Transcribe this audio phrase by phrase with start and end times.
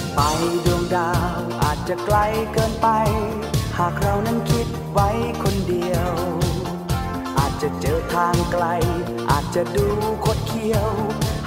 [0.00, 0.22] จะไป
[0.66, 2.18] ดวงดาวอาจจะไกล
[2.52, 2.88] เกินไป
[3.78, 5.08] หากเรานั้นคิดไว้
[5.42, 6.12] คนเดียว
[7.38, 8.64] อาจจะเจอทางไกล
[9.30, 9.86] อาจจะดู
[10.24, 10.88] คดเคี้ยว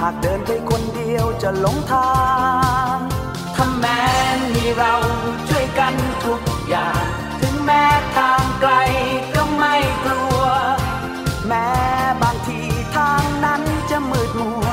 [0.02, 2.14] หากเดินไปคนเดียวจะหลงทา
[2.96, 2.98] ง
[3.56, 4.02] ถ้าแม้
[4.54, 4.94] มีเรา
[5.50, 5.94] ช่วยกัน
[6.26, 7.04] ทุกอย่าง
[7.42, 7.84] ถึงแม้
[8.18, 8.74] ทางไกล
[9.36, 10.42] ก็ไม่กลัว
[11.48, 11.70] แม้
[12.22, 12.60] บางที
[12.96, 14.66] ทางนั้นจะมืดมัว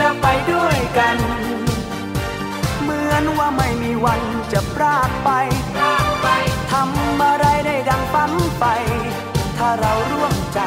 [0.06, 1.16] แล้วไปด้วยกัน
[2.82, 4.22] เหมือนว่าไม่มีวัน
[4.52, 5.30] จะพรากไป
[5.74, 6.28] พรากไป
[6.72, 8.64] ทำอะไรได้ดังฝันไป
[9.58, 10.60] ถ้าเราร่วมใจ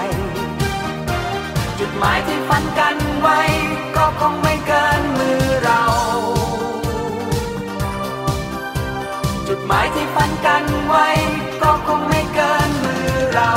[1.80, 3.40] จุดหมายที่ฝันกันไว้
[3.98, 5.84] ก็คงไม่เกินมือเรา
[9.48, 11.08] จุดหมายที่ฝันกันไว้
[11.62, 13.52] ก็คงไม่เกินมือเรา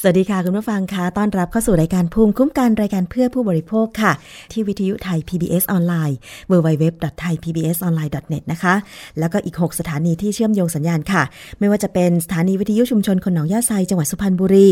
[0.00, 4.12] สวัสดีค่ะคุณผู้ฟังคะต้อนรับเข้าสู่รายการภูมิคุ้มกันรายการเพื่อผู้บริโภคค่ะ
[4.52, 6.16] ที่วิทยุไทย PBS ออนไลน์
[6.50, 8.74] www.thaipbsonline.net นะคะ
[9.18, 11.22] แล้วก็อีก 6 สถานีที่เชื่อมโยงสัญญาณค่ะ
[11.58, 14.68] ไม่ว่าจะเป็นสถานีวิทยุชุมชนคนหนองยาไซจังหวัดสุพรรณบุรี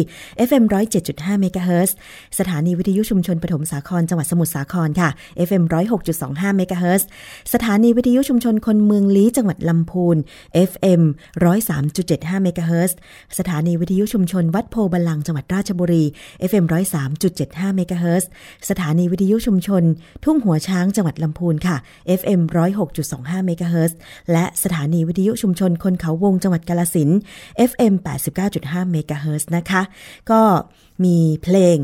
[0.49, 0.65] FM
[1.03, 1.97] 107.5เมกะเฮิรตซ์
[2.39, 5.09] สถานีวิทยุชุมชนปฐมสาครจังหวัดสมุทรสาครค่ะ
[5.49, 5.63] FM
[6.11, 7.07] 106.25เมกะเฮิรตซ์
[7.55, 10.17] สถานีวิทยุชุมชนคนเมืองลี้จังหวัดลำพูน
[10.71, 11.03] FM
[11.73, 12.97] 103.75เมกะเฮิรตซ์
[13.39, 16.05] สถานีวิทยุชุมชนวัดโพธิ์บัลลังจังหวัดราชบุรี
[16.51, 16.65] FM
[17.21, 18.29] 103.75เมกะเฮิรตซ์
[18.71, 19.83] สถานีวิทยุชุมชน
[20.25, 21.77] ทุ่งหัวช้างจังหวัดลำพูนค่ะ
[22.21, 22.41] FM
[22.95, 23.99] 106.25เมกะเฮิรตซ์
[24.33, 27.11] และสถานีวิทยุชุมชนคนเขาวงจังหวัดกาฬสินธุ์
[27.71, 27.95] FM
[28.43, 29.83] 89.5เมกะเฮิรตซ์นะคะ
[30.31, 30.41] ก็
[31.05, 31.77] มีเพลง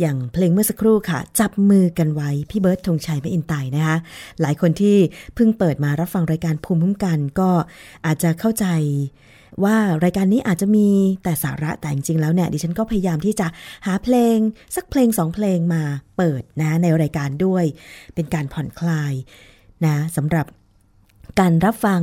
[0.00, 3.96] อย่างเพลงเมื่อสักครู่ค่ะ จับมือกันไว้ พี่เบิร์ดธงชัยแมคอินไตย์นะคะ
[4.40, 4.96] หลายคนที่
[5.34, 7.50] เพิ่งเปิดมารับฟังรายการภูมิคุ้มกันก็
[8.06, 8.66] อาจจะเข้าใจ
[9.64, 10.88] ว่ารายการนี้อาจจะมี
[11.24, 13.46] แต่สาระแต่จริงๆแล้วเนี่ยดิฉันก็พยายามที่จะ
[13.86, 14.36] หาเพลง
[14.76, 15.82] สักเพลงสองเพลงมา
[16.16, 17.64] เปิดนะในรายการด้วย
[18.14, 19.12] เป็นการผ่อนคลาย
[19.86, 20.46] นะสำหรับ
[21.40, 22.02] การรับฟัง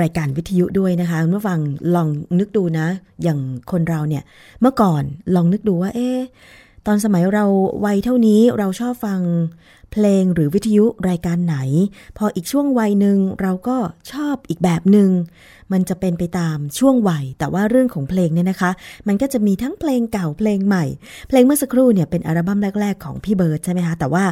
[0.00, 1.60] รายการวิทยุด้วยนะคะเมื่อฟัง
[1.94, 2.86] ลองนึกดูนะ
[3.22, 4.22] อย่างคนเราเนี่ย
[4.60, 5.02] เมื่อก่อน
[5.34, 6.10] ลองนึกดูว่า เอ๊
[6.86, 7.44] ตอนสมัยเรา
[7.84, 9.20] วัยเท่านี้เราชอบฟัง
[9.92, 11.56] เพลงหรือวิทยุรายการไหน
[12.18, 13.76] พออีกช่วงวัยหนึ่งเราก็
[14.12, 15.10] ชอบอีกแบบหนึ่ง
[15.72, 18.70] มันจะเป็นไปตามช่วงวัย แต่ว่าเรื่องของเพลงเนี่ยนะคะ
[19.08, 20.84] มันก็จะมีทั้งเพลงเก่าเพลงใหม่
[21.28, 24.24] เพลงเมื่อสักครู่เนี่ยเป็นอัลบั้มแรก ๆ ของพี่เบิร์ดใช่ไหมคะแต่ว่า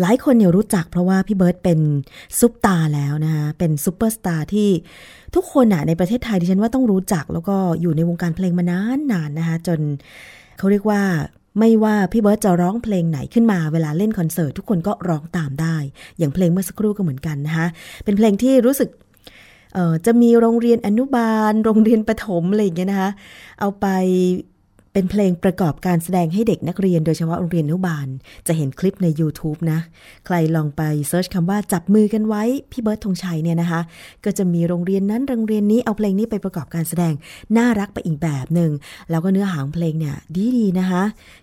[0.00, 1.80] หลายคนเนี่ยรู้จักเพราะว่าพี่เบิร์ดเป็น
[2.38, 4.70] ซุปตาร์แล้วนะคะเป็นซูเปอร์สตาร์ที่
[5.34, 9.80] ทุกคนอะในประเทศไทยดิฉันว่าต้องรู้จักแล้วก็อยู่ในวงการเพลงมานานๆนนะคะจน
[10.58, 11.02] เขาเรียกว่า
[11.58, 15.76] ไม่ว่าพี่เบิร์ดจะร้องเพลงไหนขึ้นมาเวลาเล่นคอนเสิร์ตทุกคนก็ร้องตามได้
[16.18, 17.66] อย่างเพลงเมื่อสักครู่ก็เหมือนกันนะคะ
[18.04, 18.88] เป็นเพลงที่รู้สึก
[20.06, 23.10] จะมีโรงเรียนอนุบาล โรงเรียนประถมอะไรอย่างเงี้ยนะคะ
[23.60, 23.86] เอาไป
[24.98, 28.06] เป็นเพลงประกอบการแสดงให้เด็กนักเรียนโดยเฉพาะโรงเรียนอนุบาล
[28.46, 29.80] จะเห็นคลิปใน YouTube นะ
[30.26, 33.80] ใครลองไป search คำว่าจับมือกันไว้ พี่เบิร์ดธงชัยเนี่ยนะคะ
[34.24, 37.14] ก็จะมีโรงเรียนนั้นโรงเรียนนี้เอาเพลงนี้ไปประกอบการแสดง
[37.56, 38.70] น่ารักไปอีกแบบหนึ่ง
[39.10, 40.16] แล้วก็เนื้อหาของเพลงเนี่ย
[40.56, 41.02] ดีๆนะคะ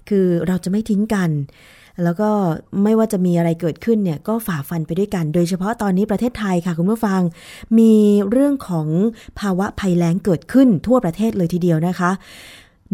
[0.10, 1.30] คือเราจะไม่ทิ้งกัน
[2.04, 2.30] แล้วก็
[2.84, 7.22] ไม่ว่าจะมีอะไรเกิดขึ้นเนี่ยก็ฝ่าฟันไปด้วยกัน โดยเฉพาะตอนนี้ประเทศไทยค่ะคุณผู้ฟัง
[7.80, 7.94] มี
[8.32, 8.88] เรื่องของ
[9.40, 12.12] ภาวะภัยแล้งเกิดขึ้นทั่วประเทศเลยทีเดียวนะคะ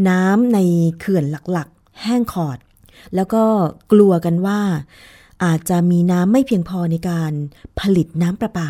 [0.09, 0.59] น้ำใน
[0.99, 2.57] เขื่อนหลักๆ แห้งขอด
[3.15, 3.43] แล้วก็
[3.91, 4.61] กลัวกันว่า
[5.43, 7.31] อาจจะมีน้ำไม่เพียงพอในการ
[7.79, 8.69] ผลิตน้ำประปา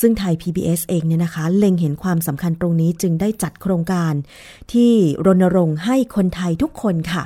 [0.00, 4.12] ซึ่งไทย PBS เองเนี่ยนะคะ เล็งเห็นความสำคัญตรงนี้จึงได้จัดโครงการ
[4.72, 4.92] ที่
[5.26, 7.24] รณรงค์ให้คนไทยทุกคนค่ะ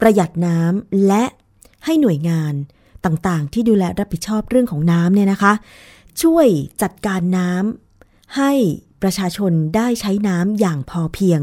[0.00, 1.24] ประหยัดน้ำและ
[1.84, 2.54] ให้หน่วยงาน
[3.04, 5.52] ต่างๆ ที่ดูแลรับผิดชอบเรื่องของน้ำเนี่ยนะคะ
[6.22, 6.46] ช่วย
[6.82, 8.52] จัดการน้ำให้
[9.02, 11.40] ประชาชนได้ใช้น้ำอย่างพอเพียง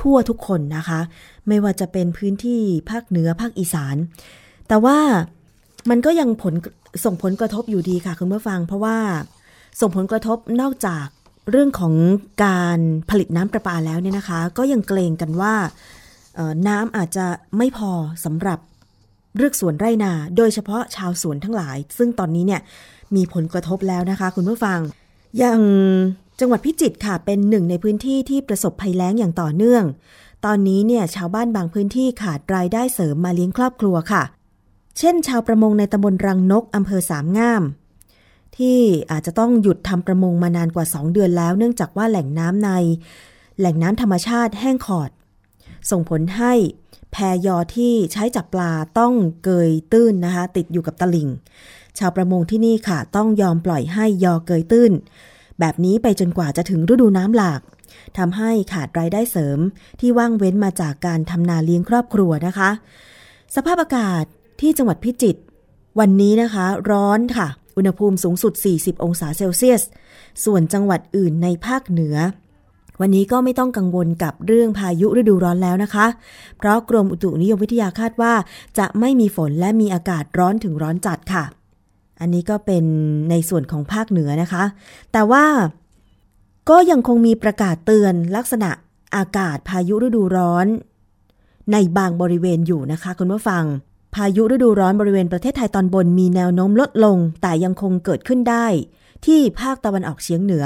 [0.00, 1.00] ทั่วทุกคนนะคะ
[1.48, 2.60] ไม่ว่าจะเป็นพื้นที่
[2.90, 3.96] ภาคเหนือภาคอีสาน
[4.68, 4.98] แต่ว่า
[5.90, 6.54] มันก็ยังผล
[7.04, 8.98] ส่งผลกระทบอยู่ดีค่ะคุณผู้ฟัง เพราะว่า
[9.80, 11.06] ส่งผลกระทบนอกจาก
[11.50, 11.94] เรื่องของ
[12.44, 12.78] การ
[13.10, 15.54] ผลิตน้ำประปาแล้วเนี่ยนะคะ ก็ยังเกรงกันว่า
[16.68, 17.26] น้ำอาจจะ
[17.58, 17.90] ไม่พอ
[18.24, 18.58] สำหรับ
[19.36, 22.60] เรือกสวนไร่นา โดยเฉพาะชาวสวนทั้งหลาย ซึ่งตอนนี้เนี่ย
[23.16, 24.78] มีผลกระทบแล้วนะคะ คุณผู้ฟัง
[25.38, 25.60] อย่าง
[26.40, 29.84] จังหวัดพิจิตรค่ะเป็นหนึ่งในพื้นที่ที่ประสบภัยแล้งอย่างต่อเนื่อง
[30.44, 34.22] ตอนนี้เนี่ยชาวบ้านบางพื้นที่ขาดรายได้เสริมมาเลี้ยงครอบครัวค่ะ
[34.98, 37.62] เช่น ชาวประมงในตำบลรังนกอำเภอสามงาม
[38.56, 38.78] ที่
[39.10, 42.70] อาจจะต้องหยุดทำประมงมานานกว่า 2 เดือนแล้ว เนื่องจากว่าแหล่งน้ำใน
[43.58, 45.10] แหล่งน้ำธรรมชาติแห้งขอด
[45.90, 46.52] ส่งผลให้
[47.12, 47.16] แพ
[47.46, 49.12] ยอที่ใช้จับปลาต้อง
[49.44, 51.28] เกยตื้นนะคะ ติดอยู่กับตลิ่ง
[51.98, 54.92] ชาวประมงที่นี่ค่ะ ต้องยอมปล่อยให้ยอเกยตื้น
[55.60, 57.60] แบบนี้ไปจนกว่าจะถึงฤดูน้ำหลาก
[58.18, 59.58] ทำให้ขาดรายได้เสริม
[60.00, 62.70] ที่ว่างเว้นมาจากการทำนาเลี้ยงครอบครัวนะคะ
[63.56, 64.24] สภาพอากาศ
[64.60, 65.40] ที่จังหวัดพิจิตร
[66.00, 69.82] วันนี้นะคะ ร้อนค่ะ อุณหภูมิสูงสุด 40 องศาเซลเซียส
[70.44, 72.16] ส่วนจังหวัดอื่นในภาคเหนือ
[73.00, 76.06] วันนี้ก็ไม่ต้องกังวลกับเรื่องพายุฤดูร้อนแล้วนะคะ
[76.58, 78.34] เพราะกรมอุตุนิยมวิทยาคาดว่า
[78.78, 81.44] จะไม่มีฝนและมีอากาศร้อนถึงร้อนจัดค่ะ
[82.20, 82.84] อันนี้ก็เป็น
[83.30, 84.64] ในส่วนของภาคเหนือนะคะ
[85.12, 85.44] แต่ว่า
[86.70, 88.70] ก็ยังคงมีประกาศเตือนลักษณะ
[89.16, 90.66] อากาศพายุฤดูร้อน
[91.72, 93.64] ในบางบริเวณอยู่นะคะคุณผู้ฟัง
[94.14, 98.66] พายุฤดูร้อนบริเวณประเทศไทยตอนบนมีแนวโน้มลดลง แต่ยังคงเกิดขึ้นได้
[99.26, 100.64] ที่ภาคตะวันออกเฉียงเหนือ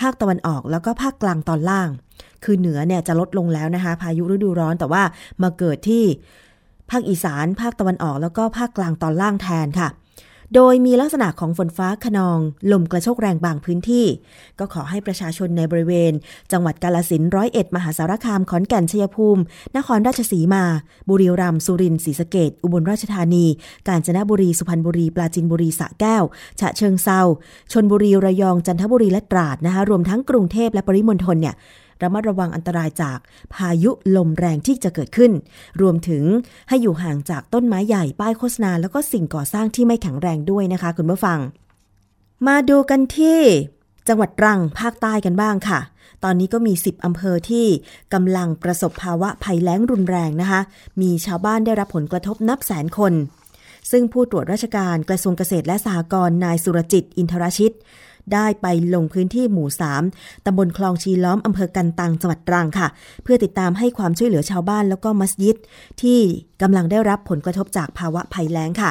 [0.00, 1.88] ภาคตะวันออกแล้วก็ภาคกลางตอนล่าง
[2.44, 5.02] คือเหนือเนี่ยจะลดลงแล้วนะคะ พายุฤดูร้อนแต่ว่า
[5.42, 6.04] มาเกิดที่
[6.90, 9.88] ภาคอีสาน ภาคตะวันออกแล้วก็ภาคกลางตอนล่างแทนค่ะ
[10.54, 12.38] โดยมีลักษณะของฝนฟ้าขนอง
[12.72, 14.06] ลมกระโชกแรงบางพื้นที่
[14.58, 16.12] ก็ขอให้ประชาชนในบริเวณ
[16.52, 19.42] จังหวัดกาลสินร้อยเอ็ดมหาสารคามขอนแก่นชัยภูมิ
[19.76, 20.64] นครราชสีมา
[21.08, 23.46] บุรีรัมย์สุรินทร์ศรีสะเกดอุบลราชธานี
[23.88, 26.24] กาญจนบุรีสุพรรณบุรีปราจินบุรีสระแก้ว
[26.60, 27.20] ฉะเชิงเซา
[27.72, 31.54] ชนบุรีระยองจันทบุรีและตราดนะคะรวมทั้งกรุงเทพและปริมณฑลเนี่ย
[32.02, 33.18] ระมัดระวังอันตรายจาก
[33.54, 35.32] พายุลมแรงที่จะเกิดขึ้น
[35.80, 36.24] รวมถึง
[36.68, 41.38] ให้อยู่ห่างจากต้นไม้ใหญ่ป้ายโฆษณา แล้วก็สิ่งก่อสร้างที่ไม่แข็งแรงด้วยนะคะ คุณผู้ฟัง
[42.46, 43.40] มาดูกันที่
[44.08, 45.80] จังหวัดตรังภาคใต้กันบ้างค่ะ
[46.24, 47.66] ตอนนี้ก็มี 10 อำเภอที่
[48.14, 50.60] กำลังประสบภาวะภัยแล้งรุนแรงนะคะ
[51.00, 53.12] มีชาวบ้านได้รับผลกระทบนับแสนคน
[53.90, 57.74] ซึ่งผู้ตรวจราชการกระทรวงเกษตรและสหกรณ์นายสุรจิต อินทรชิต
[58.34, 59.68] ได้ไปลงพื้นที่หมู่
[60.06, 62.88] 3 ตำบลคลองชีล้อมอำเภอกันตังจังหวัดตรังค่ะ
[63.22, 65.56] เพื่อติดตามให้ความช่วยเหลือชาวบ้านแล้วก็มัสยิด
[66.02, 66.20] ที่
[66.62, 68.90] กำลังได้รับผลกระทบจากภาวะภัยแล้งค่ะ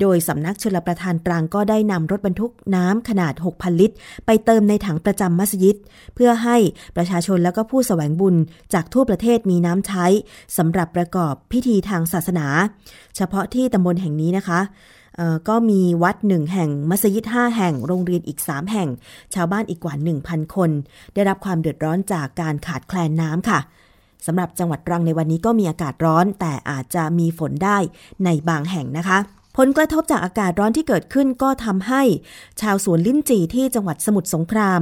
[0.00, 5.76] โดยสำนักชลประทานตรังก็ได้นำรถบรรทุกน้ำขนาด 6,000 ลิตร ไปเติมในถังประจำมัสยิด
[6.14, 6.56] เพื่อให้
[6.96, 8.34] ประชาชนแล้วก็ผู้แสวงบุญ
[8.74, 10.06] จากทั่วประเทศมีน้ำใช้
[10.58, 12.46] สำหรับประกอบพิธีทางศาสนา
[13.16, 14.60] เฉพาะที่ตำบลแห่งนี้นะคะ
[15.48, 18.88] ก็มีวัดหนึ่งแห่ง มัสยิดห้าแห่ง โรงเรียนอีก 3 แห่ง
[19.34, 19.94] ชาวบ้านอีกกว่า
[20.24, 20.70] 1,000 คน
[21.14, 23.60] ได้รับความเดือดร้อนจากการขาดแคลนน้ำค่ะ
[24.26, 27.78] สำหรับจังหวัดตรังในวันนี้ก็มีอากาศร้อน แต่อาจจะมีฝนได้
[28.24, 29.18] ในบางแห่งนะคะ
[29.58, 32.02] ผลกระทบจากอากาศร้อนที่เกิดขึ้นก็ทำให้
[32.60, 34.80] ชาวสวนลิ้นจี่ที่จังหวัดสมุทรสงคราม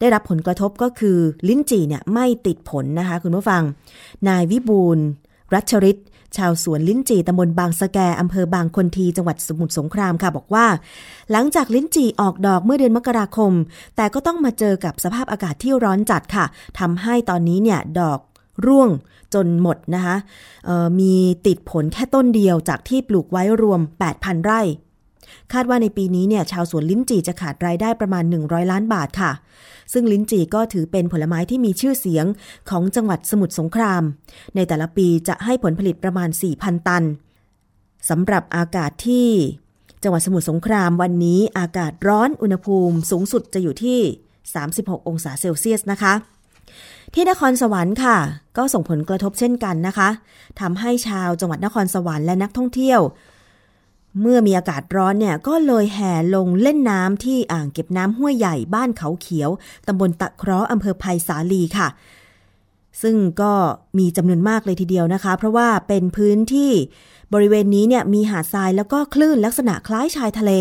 [0.00, 1.18] ได้รับผลกระทบก็คือ
[1.48, 3.62] ลิ้นจี่เนี่ยไม่ติดผลนะคะคุณผู้ฟัง
[4.28, 4.98] นายวิบูล
[5.54, 5.98] รัชริต
[6.36, 10.66] ชาวสวนลิ้นจี่ตำบลบางสะแกอำเภอบางคนทีจังหวัดสมุทรสงครามค่ะบอกว่า
[11.30, 13.52] หลังจากลิ้นจี่ออกดอกเมื่อเดือนมกราคม
[13.96, 16.44] แต่ก็ต้องมาเจอกับสภาพอากาศที่ร้อนจัดค่ะ
[16.78, 18.20] ทำให้ตอนนี้เนี่ยดอก
[18.66, 18.90] ร่วง
[19.34, 20.16] จนหมดนะคะ
[21.00, 21.14] มี
[21.46, 23.80] ติดผลแค่ต้นเดียวจากที่ปลูกไว้รวม
[24.12, 24.60] 8,000 ไร่
[25.52, 29.32] คาดว่าในปีนี้เนี่ยชาวสวนลิ้นจี่จะขาดรายได้ประมาณ 100 ล้านบาทค่ะ
[29.92, 32.26] ซึ่งลิ้นจี่ก็ถือเป็นผลไม้ที่มีชื่อเสียง
[32.70, 34.02] ของจังหวัดสมุทรสงคราม
[34.54, 37.04] ในแต่ละปีจะให้ผลผลิตประมาณ 4,000 ตัน
[38.08, 39.28] สำหรับอากาศที่
[40.02, 44.00] จังหวัดสมุทรสงครามวันนี้อากาศร้อนอุณหภูมิสูงสุดจะอยู่ที่
[44.54, 46.14] 36 องศาเซลเซียสนะคะ
[47.14, 48.16] ที่นครสวรรค์ค่ะ
[48.56, 50.08] ก็ส่งผลกระทบเช่นกันนะคะ
[50.60, 53.00] ทำให้ชาวจังหวัดนครสวรรค์และนักท่องเที่ยว
[54.20, 59.50] เมื่อมีอากาศร้อนเนี่ยก็เลยแห่ลงเล่นน้ำที่อ่างเก็บน้ำห้วยใหญ่บ้านเขาเขียว
[59.86, 61.88] ตำบลตะเคราะห์อำเภอไผ่สาลีค่ะ
[63.02, 63.52] ซึ่งก็
[63.98, 66.72] มีจำนวนมากเลยทีเดียวนะคะ เพราะว่าเป็นพื้นที่
[67.34, 70.52] บริเวณนี้เนี่ยมีหาดทรายแล้วก็คลื่นลักษณะคล้ายชายทะเล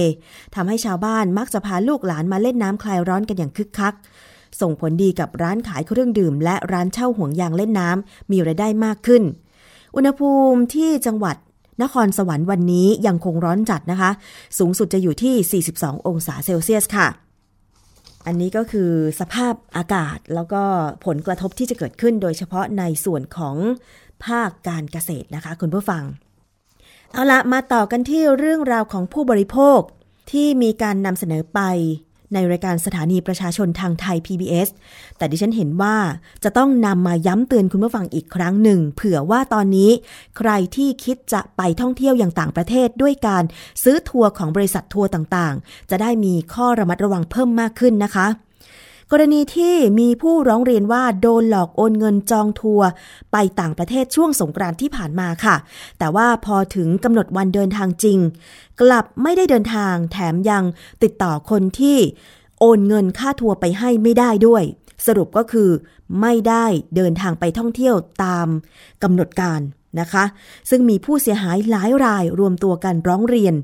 [0.56, 3.94] ทำให้ชาวบ้านมักจะพาลูกหลานมาเล่นน้ำคลายร้อนกันอย่างคึกคัก
[4.62, 9.24] ส่งผลดีกับร้านขายเครื่องดื่ม และร้านเช่าห่วงยางเล่นน้ำมีรายได้มากขึ้น
[9.96, 11.36] อุณหภูมิที่จังหวัด
[11.82, 14.12] นครสวรรค์วันนี้ยังคงร้อนจัดนะคะ
[14.60, 17.08] สูงสุดจะอยู่ที่ 42 องศาเซลเซียสค่ะ
[18.26, 20.64] อันนี้ก็คือสภาพอากาศแล้วก็
[21.06, 23.56] ผลกระทบที่จะเกิดขึ้น โดยเฉพาะในส่วนของ
[24.26, 26.04] ภาคการเกษตรนะคะ คุณผู้ฟัง
[27.14, 29.80] เอาละมาต่อกันที่เรื่องราวของผู้บริโภค
[30.32, 31.60] ที่มีการนำเสนอไป
[32.34, 34.68] ในรายการสถานีประชาชนทางไทย PBS
[35.18, 35.96] แต่ดิฉันเห็นว่า
[36.44, 39.92] จะต้องนำมาย้ำเตือนคุณผู้ฟังอีกครั้งหนึ่ง เผื่อว่าตอนนี้
[40.38, 43.44] ใครที่คิดจะไปท่องเที่ยวอย่างต่างประเทศด้วยการ
[43.84, 48.28] ซื้อทัวร์ของบริษัททัวร์ต่างๆ จะได้มีข้อระมัดระวังเพิ่มมากขึ้นนะคะ
[49.12, 52.90] กรณีที่มีผู้ร้องเรียนว่าโดนหลอกโอนเงินจองทัวร์
[53.32, 55.56] ไปต่างประเทศช่วงสงกรานต์ที่ผ่านมาค่ะ
[56.00, 58.20] แต่ว่าพอถึงกำหนดวันเดินทางจริง
[58.82, 60.64] กลับไม่ได้เดินทางแถมยัง
[61.04, 61.98] ติดต่อคนที่
[62.60, 64.64] โอนเงินค่าทัวร์ไปให้ไม่ได้ด้วย
[65.06, 65.70] สรุปก็คือ
[66.22, 68.48] ไม่ได้เดินทางไปท่องเที่ยวตาม
[69.04, 69.60] กำหนดการ
[70.00, 70.24] นะคะ
[70.70, 73.56] ซึ่งมีผู้เสียหายหลายรายรวมตัวกันร้องเรียน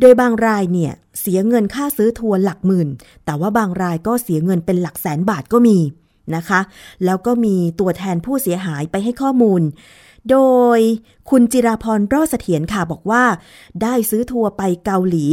[0.00, 2.88] โดยบางรายเนี่ยเสียเงินค่าซื้อทัวร์หลักหมื่น
[3.24, 5.78] แต่ว่าบางรายก็เสียเงินเป็นหลักแสนบาทก็มี
[6.36, 6.60] นะคะ
[7.04, 9.62] แล้วก็มีตัวแทนผู้เสียหายไปให้ข้อมูล
[10.30, 10.38] โด
[10.78, 10.80] ย
[11.30, 13.24] คุณจิราพรรอดเสถียรค่ะบอกว่า
[13.82, 15.26] ได้ซื้อทัวร์ไปเกาหลี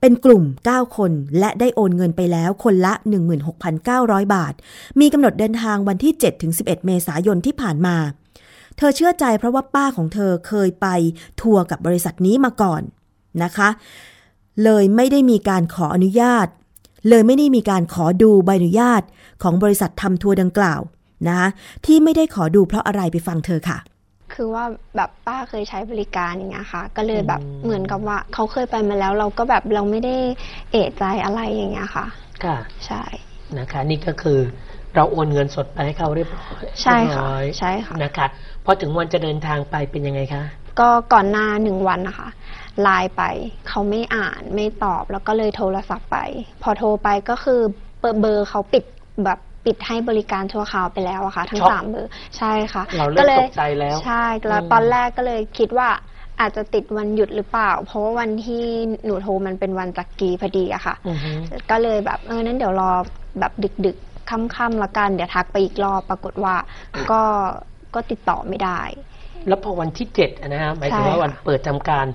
[0.00, 2.92] เป็นกลุ่ม 9 คน และได้โอนเงินไปแล้วคนละ
[3.64, 4.54] 16,900 บาท
[5.00, 6.12] มีกำหนดเดินทางวันที่
[6.50, 7.96] 7-11 เมษายนที่ผ่านมา
[8.76, 10.86] เธอเชื่อใจเพราะว่าป้าของเธอเคยไป
[11.40, 12.82] ทัวร์กับบริษัทนี้มาก่อน
[13.42, 13.68] นะคะ
[14.64, 16.46] เลยไม่ได้มีการขออนุญาต
[17.08, 19.02] เลยไม่ได้มีการขอดูใบอนุญาต
[19.42, 20.80] ของบริษัททำทัวร์ดังกล่าว
[21.28, 21.48] นะคะ
[21.86, 23.78] ที่ไม่ได้ขอดูเพราะอะไรไปฟังเธอค่ะ
[24.34, 24.64] คือว่า
[24.96, 30.16] แบบป้าเคยใช้บริการอย่างเงี้ยค่ะ ก็เลยแบบเหมือนกับว่าเขาเคยไปมาแล้ว เราก็แบบเราไม่ได้
[30.72, 32.06] เอะใจอะไรอย่างเงี้ยค่ะ
[32.44, 33.02] ค่ะ ใช่
[33.58, 34.38] นะคะ นี่ก็คือ
[34.94, 37.24] เราโอนเงินสดไปให้เขาเรียบร้อยใช่ค่ะ
[37.58, 38.26] ใช่ค่ะนะคะ
[38.64, 40.44] พอถึงวันจะเดินทางไปเป็นยังไงคะ
[40.80, 42.28] ก็ก่อนหน้าหนึ่งวันนะคะ
[42.82, 43.22] ไลน์ไป
[43.68, 46.18] เขาไม่อ่านไม่ตอบแล้วก็เลยโทรศัพท์ไป
[46.62, 47.60] พอโทรไปก็คือ
[48.20, 48.84] เบอร์เขาปิด
[49.24, 55.88] แบบปิดให้บริการชั่วคราวไปแล้วอะค่ะ ทั้งสามเบอร์ใช่ค่ะเราเริ่มตกใจแล้ว ใช่แล้วตอนแรกก็เลยคิดว่า
[56.40, 58.64] อาจจะติดวันหยุดหรือเปล่า เพราะว่าวันที่
[59.04, 60.94] หนูโทรมันเป็นวันจักรีพอดีอะค่ะ
[61.70, 62.90] ก็เลยแบบเออนั้นเดี๋ยวรอ
[63.40, 63.52] แบบ
[63.86, 66.54] ดึกๆค่ำๆละกันเดี๋ยวทักไปอีกรอบปรากฏว่า
[67.12, 67.22] ก็
[67.94, 68.80] ก็ติดต่อไม่ได้
[69.48, 72.06] แล้วพอวันที่เจ็ดนะฮะหมายถึงว่าวันเปิดทำการ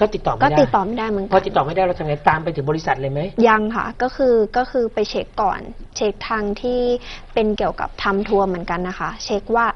[0.00, 5.60] ก็ติดต่อไม่ได้ก็ติดต่อไม่ได้เหมือนกันพอติดต่อไม่ได้เราทำไงตามไปถึงบริษัทเลยไหมยังค่ะก็คือก็คือไปเช็คก่อน
[5.96, 6.80] เช็คทางที่
[7.34, 9.66] เป็นเกี่ยวกับทำทัวร์เหมือนกันนะคะ เช็คว่า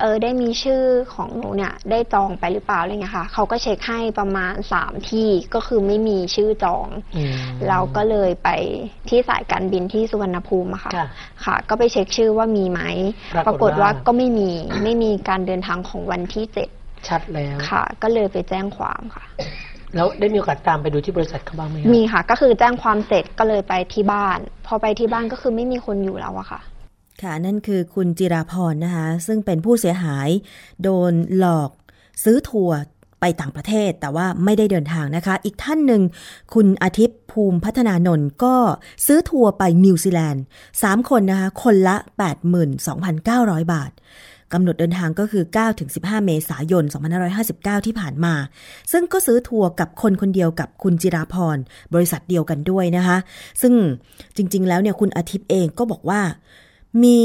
[0.00, 0.82] เออได้มีชื่อ
[1.14, 6.86] ของหนูเนี่ยได้จองไปหรือเปล่าอะไรเงี้ยค่ะเขาก็เช็คให้ประมาณสามที่ก็คือไม่มีชื่อจอง
[7.68, 8.48] เราก็เลยไป
[9.08, 10.92] ที่สายการบินที่สุวรรณภูมิค่ะ
[11.44, 12.80] ค่ะ ก็ไปเช็คชื่อว่ามีไหม
[13.46, 14.50] ปรากฏว่าก็ไม่มี
[14.84, 16.68] ไม่มีการเดินทางของวันที่เจ็ด
[17.08, 19.24] ชัดแล้ว ค่ะ ก็เลยไปแจ้งความค่ะ
[19.94, 26.60] แล้วได้มีโอกาสตามไปดูที่บริษัทเขาบ้างไหมมีค่ะ ก็คือแจ้งความเสร็จก็เลยไปที่บ้าน พอไปที่บ้านก็คือไม่มีคนอยู่แล้วอะค่ะ
[27.22, 30.28] ค่ะ นั่นคือคุณจิราพรนะคะ ซึ่งเป็นผู้เสียหาย
[30.82, 31.70] โดนหลอก
[32.24, 32.78] ซื้อทัวร์
[33.20, 36.02] ไปต่างประเทศแต่ว่าไม่ได้เดินทางนะคะ อีกท่านหนึ่ง
[36.54, 38.56] คุณอาทิตย์ภูมิพัฒนานนท์ก็
[39.06, 40.42] ซื้อทัวร์ไปนิวซีแลนด์
[40.76, 41.96] 3 คนนะคะ คนละ
[42.84, 43.90] 82,900 บาท
[44.52, 45.44] กำหนดเดินทางก็คือ
[45.84, 46.84] 9-15 เมษายน
[47.34, 48.34] 2559 ที่ผ่านมา
[48.92, 51.56] ซึ่งก็ซื้อทัวร์กับคนคนเดียวกับคุณจิราพร
[51.94, 53.16] บริษัทเดียวกันด้วยนะคะ
[53.62, 53.72] ซึ่ง
[54.36, 56.20] จริง ๆ แล้วเนี่ยคุณอาทิตย์เองก็บอกว่า
[57.04, 57.20] มี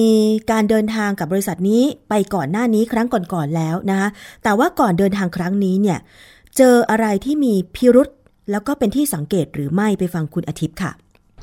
[0.51, 4.09] การเดินทางกับบริษัทนี้ไปก่อนหน้านี้ครั้งก่อนๆแล้วนะคะ
[4.43, 5.99] แต่ว่าก่อนเดินทางครั้งนี้เนี่ย
[6.57, 8.09] เจออะไรที่มีพิรุษ
[8.51, 10.91] แล้วก็เป็นที่สังเกตหรือไม่ไปฟังคุณอาทิตย์ค่ะ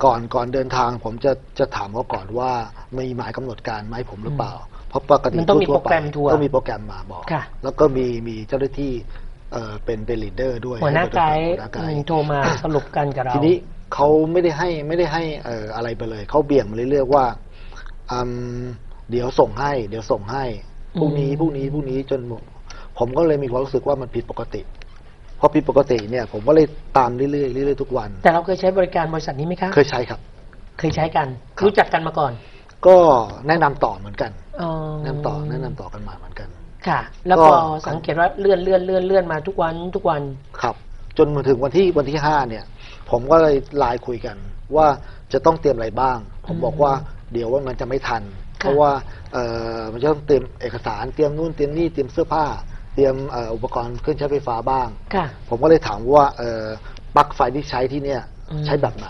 [0.04, 2.50] ก่อนก่อนเดินทางผมจะจะถามเขาก่อนว่า
[2.96, 4.52] มีหมายกำหนดการไหมผมหรือเปล่า
[4.92, 8.92] เพราะปกติมันต้องมีทั่วๆโปรแกรมทัวร์ต้องมีโปรแกรมมาบอกค่ะแล้วก็มีมีเจ้าหน้าที่
[9.52, 13.56] เอ่อเป็นเป็น leader ด้วยหัวหน้าไกด์หัวหน้าไกด์โทรมาสรุปกันกับเราทีนี้
[13.94, 17.25] เขาไม่ได้ให้ไม่ได้ให้เอ่ออะไรไปเลยเขาเบี่ยงมาเรื่อยๆว่า
[18.11, 18.18] อื
[18.62, 18.64] ม
[19.11, 20.44] เดี๋ยวส่งให้ เดี๋ยวส่งให้
[20.99, 22.42] พรุ่งนี้อืมพรุ่งนี้พรุ่งนี้จนหมด
[22.99, 24.61] ผมก็เลยมีความรู้สึกว่ามันผิดปกติ
[25.38, 26.66] พอผิดปกติเนี่ย ผมก็เลย
[26.99, 30.20] ตามเรื่อยๆเรื่อยๆทุกวัน แต่เราเคยใช้บริการบริษัทนี้ไหมคะเคยใช้ครับ
[30.78, 31.26] เคยใช้กัน
[31.58, 32.32] ครับรู้จักกันมาก่อน
[32.87, 32.96] ก็
[33.49, 34.51] แนะนำต่อเหมือนกันอ๋อ
[35.02, 36.49] แนะนำต่อแนะนำต่อกันมาเหมือนกัน
[36.88, 40.23] ค่ะ แล้วก็พอสังเกตว่าเลื่อนเลื่อนเลื่อนเลื่อนมาทุกวันทุกวัน
[40.62, 40.76] ครับ
[41.18, 42.64] จนมาถึงวันที่วันที่ห้าเนี่ย
[43.11, 44.37] ผมก็เลยไลน์คุยกัน
[44.76, 44.87] ว่า
[45.32, 46.92] จะต้องเตรียมอะไรบ้าง ผมบอกว่า
[47.32, 48.23] เดี๋ยวว่ามันจะไม่ทัน
[48.59, 48.90] เพราะว่า
[49.32, 49.44] เอ่
[49.76, 52.44] อมันจะต้องเตรียมเอกสารเตรียมนู่นเตรียมนี่เตรียมเสื้อผ้า
[52.94, 56.66] เตรียมเอ่ออุปกรณ์เครื่องใช้ไฟฟ้าบ้าง ค่ะ ผมก็เลยถามว่าเอ่อ
[57.16, 59.09] ปลั๊กไฟที่ใช้ที่เนี่ยอืม ใช้แบบไหน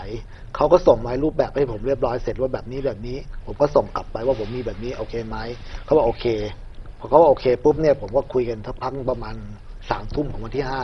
[0.55, 5.37] เขาก็ส่งมารูปแบบให้ผมเรียบร้อยเสร็จว่าแบบนี้แบบนี้ ผมก็ส่งกลับไปว่าผมมีแบบนี้โอเคไหม
[5.85, 6.25] เขาบอกโอเค
[6.99, 9.35] พอเขาบอกโอเคปุ๊บเนี่ยผมก็คุยกันทักพักประมาณ
[9.89, 10.81] สามทุ่มของวันที่ห้า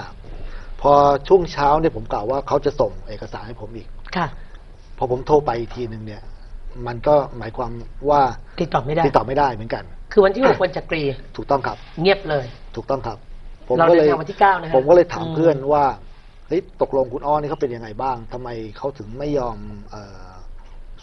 [0.82, 0.92] พอ
[1.28, 4.28] ช่วงเช้าเนี่ยผมกล่าวว่าเขาจะส่งเอกสารให้ผมอีกค่ะ
[4.98, 6.22] พอผมโทรไปอีกทีหนึ่งเนี่ย
[6.88, 7.72] มันก็หมายความ
[8.10, 8.22] ว่า
[8.62, 11.04] ติดต่อไม่ได้ติดต่อไม่ได้เหมือนกัน คือวันที่หกวันจักรี
[11.36, 12.46] ถูกต้องครับ เงียบเลย
[12.76, 13.18] ถูกต้องครับ
[13.68, 15.84] ผมเราก็เดิเลยนทางวันที่เก้านะฮะผมก็เลยถามอืมเพื่อนว่า
[16.50, 19.58] เฮ้ยตกลงคุณอ้อนี่เขาเป็นยังไงบ้างทำไมเขาถึงไม่ยอม
[19.90, 20.22] เออ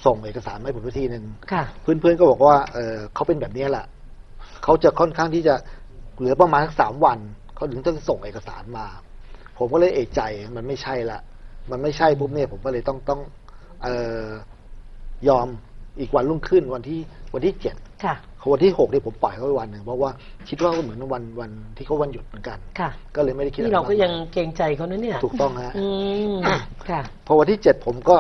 [0.05, 3.87] ส่งเอกสารมาให้ผมสักทีหนึ่งค่ะเพื่อนๆก็บอกว่าเออเขาเป็นแบบนี้แหละ
[4.65, 5.55] เขาจะค่อนข้างที่จะ
[6.19, 7.19] เหลือประมาณสักสามวัน
[7.55, 8.87] เขาถึงต้องส่งเอกสารมา
[9.59, 10.21] ผมก็เลยเอะใจ
[10.57, 11.21] มันไม่ใช่ละ
[11.71, 13.21] มันไม่ใช่ปุ๊บเนี่ยผมก็เลยต้องต้อง
[13.83, 13.89] เอ
[14.25, 14.25] อ
[15.29, 15.47] ยอม
[16.01, 17.01] อีกวันรุ่งขึ้นวันที่
[17.35, 18.15] วันที่เจ็ดค่ะ
[18.53, 20.11] วันที่หกเนี่ยผมปล่อยเขาไปวันหนึ่งเพราะว่า
[20.49, 25.87] คิดว่าเหมือนวันวันที่เขาวันหยุดเหมือนกันค่ะ ก็เลยไม่ได้คิดอะนี่ไรเราก็มยังเกรงใจเขานะเนี่ยถูกต้องฮะอื
[26.31, 26.35] ม
[26.91, 28.17] ค่ะพอวันที่เจ็ดผมก็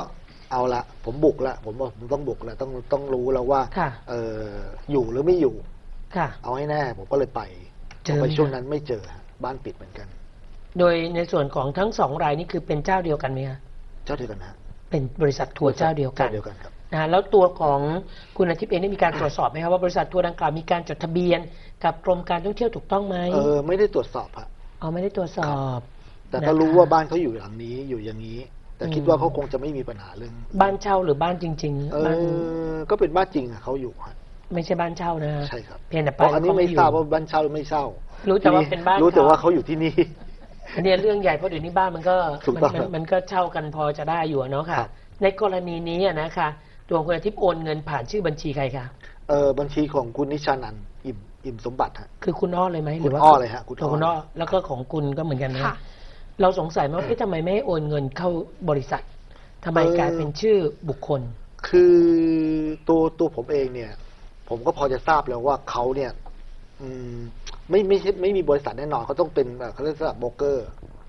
[0.53, 4.55] เอาละผมบุกละผมบอกผมต้องบุกละต้องต้องรู้แล้วว่าค่ะเออ
[4.93, 5.55] อยู่หรือไม่อยู่
[6.17, 7.43] ค่ะเอาให้แน่ผมก็เลยไป
[8.07, 10.07] เจอพอไปไหมช่วงนั้นไม่เจอฮะบ้านปิดเหมือนกัน
[10.79, 13.59] โดยในส่วนของทั้งสองรายนี่คือเป็นเจ้าเดียวกันไหมคะ
[14.05, 14.55] เจ้าเดียวกันฮะ
[14.91, 17.81] เป็นบริษัททัวร์เจ้าเดียวกันเจ้าเดียวกันครับ นะฮะแล้วตัวของ
[18.37, 21.41] คุณอาทิตย์เองได้มีการตรวจสอบไหมครับว่าบริษัททัวร์ดังกล่าวมีการจดทะเบียน
[21.85, 24.49] กับกรมการท่องเที่ยวถูกต้องไหมเออไม่ได้ตรวจสอบฮะ
[24.81, 25.79] เอาไม่ได้ตรวจสอบ
[26.31, 28.39] แต่ก็นะคะรู้ว่าบ้านเขาอยู่หลังนี้อยู่อย่างนี้
[28.77, 32.19] แต่คิดอืมว่าเขาคงจะไม่มีปัญหาเรื่อง บ้านเช่าหรือบ้านจริงเอๆบ้าน
[32.75, 34.15] อก็เป็นบ้านจริงอะเขาอยู่ฮะ
[34.55, 37.85] ไม่ใช่บ้านเช่านะฮะใช่ครับเพียงแต่เพไปราะอันนี้แล้วไม่เขทราบอยู่ว่าบ้านเช่าหรือไม่เช่า
[38.29, 39.95] รู้แต่ว่าทีเป็นบ้านรู้แต่เขาว่าเขาอยู่ที่นี่
[40.75, 44.91] อันนี้เรื่องใหญ่เพราะเดี๋ยวนี้บ้านมันก็ถูกมันต้องมันครับมันก็เช่ากันพอจะได้อยู่อะเนาะค่ะ ครับ
[45.23, 46.49] ในกรณีนี้อะนะคะ
[46.89, 48.87] ตัวคุณอาทิตย์โอนเงินผ่านชื่อบัญชีใครคะ
[49.29, 55.77] เออบัญชีของคุณนิชานันท์อิ่มอิ่มสมบัติฮะ คือคุณอ้อเลยไหมหคุรือณว่าอ้อเลยฮะคุณตัวคุณอ้อ้ออแล้วก็ของคุณก็เหมือนกันนะค่ะ
[56.41, 58.31] เราสงสัยไหมว่าเอ๊ะทำไมไม่ให้โอนเงินเข้า
[58.69, 59.03] บริษัท
[59.65, 60.57] ทำไมกลายเป็นชื่อ
[60.89, 61.21] บุคคล
[61.69, 61.97] คือ
[62.89, 63.93] ตัวตัวผมเองเนี่ย
[64.49, 66.13] ผมก็พอจะทราบแล้วว่าเขาเนี่ย
[66.83, 67.19] อืม
[67.71, 70.67] ไม่ไม่ใช่ไม่มีบริษัทแน่นอนเขาต้องเป็นแบบเขาเรียกว่าโบรกเกอร์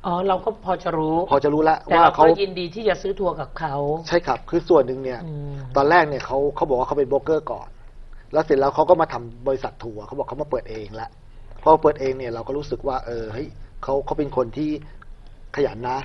[0.08, 3.76] อ๋อเราก็พอจะรู้ พอจะรู้แล้วแต่ว่าเราเขาก็ยินดีที่จะซื้อทัวร์กับเขา
[4.08, 7.68] ใช่ครับคือส่วนหนึ่งเนี่ย อืมตอนแรกเนี่ยเขาเขาบอกว่าเขาเป็นโบรกเกอร์ก่อน
[8.34, 11.10] แล้วเสร็จแล้วเขาก็มาทำบริษัททัวร์เขาบอกเขามาเปิดเองละ
[11.64, 13.48] พอเปิดเองเนี่ยเราก็รู้สึกว่า เออเฮ้ย
[13.84, 14.70] เขาเขาเป็นคนที่
[15.56, 15.98] ขยันนะ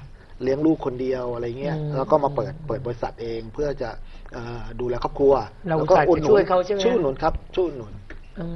[0.43, 3.91] เลี้ยงลูกคนเดียวอะไรเงี้ยอืมแล้วก็มาเปิดเปิดบริษัทเองเพื่อจะ
[4.33, 5.35] เอ่อดูแลครอบครัว
[5.69, 7.93] เราแล้วก็อุตส่าห์จะช่วยเขาใช่ไหม ช่วยอุดหนุนครับช่วยอุดหนุน
[8.39, 8.47] อื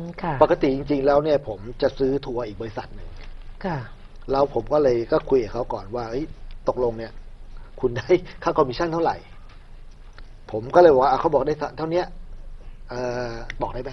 [0.00, 3.08] มค่ะปกติจริง ๆ แล้วเนี่ยผมจะซื้อทัวร์อีกบริษัทหนึ่ง
[3.64, 3.78] ค่ะ
[4.30, 6.24] แล้วผมก็เลยก็คุยกับเขาก่อนว่าเอ้ย
[6.68, 7.12] ตกลงเนี่ย
[7.80, 8.08] คุณได้
[8.42, 9.16] ค่าคอมมิชชั่นเท่าไหร่
[10.50, 12.06] ผมก็เลยบอกว่าอะเขาบอกได้เท่าเนี้ย
[12.88, 13.90] เอ่อบอกได้ไหม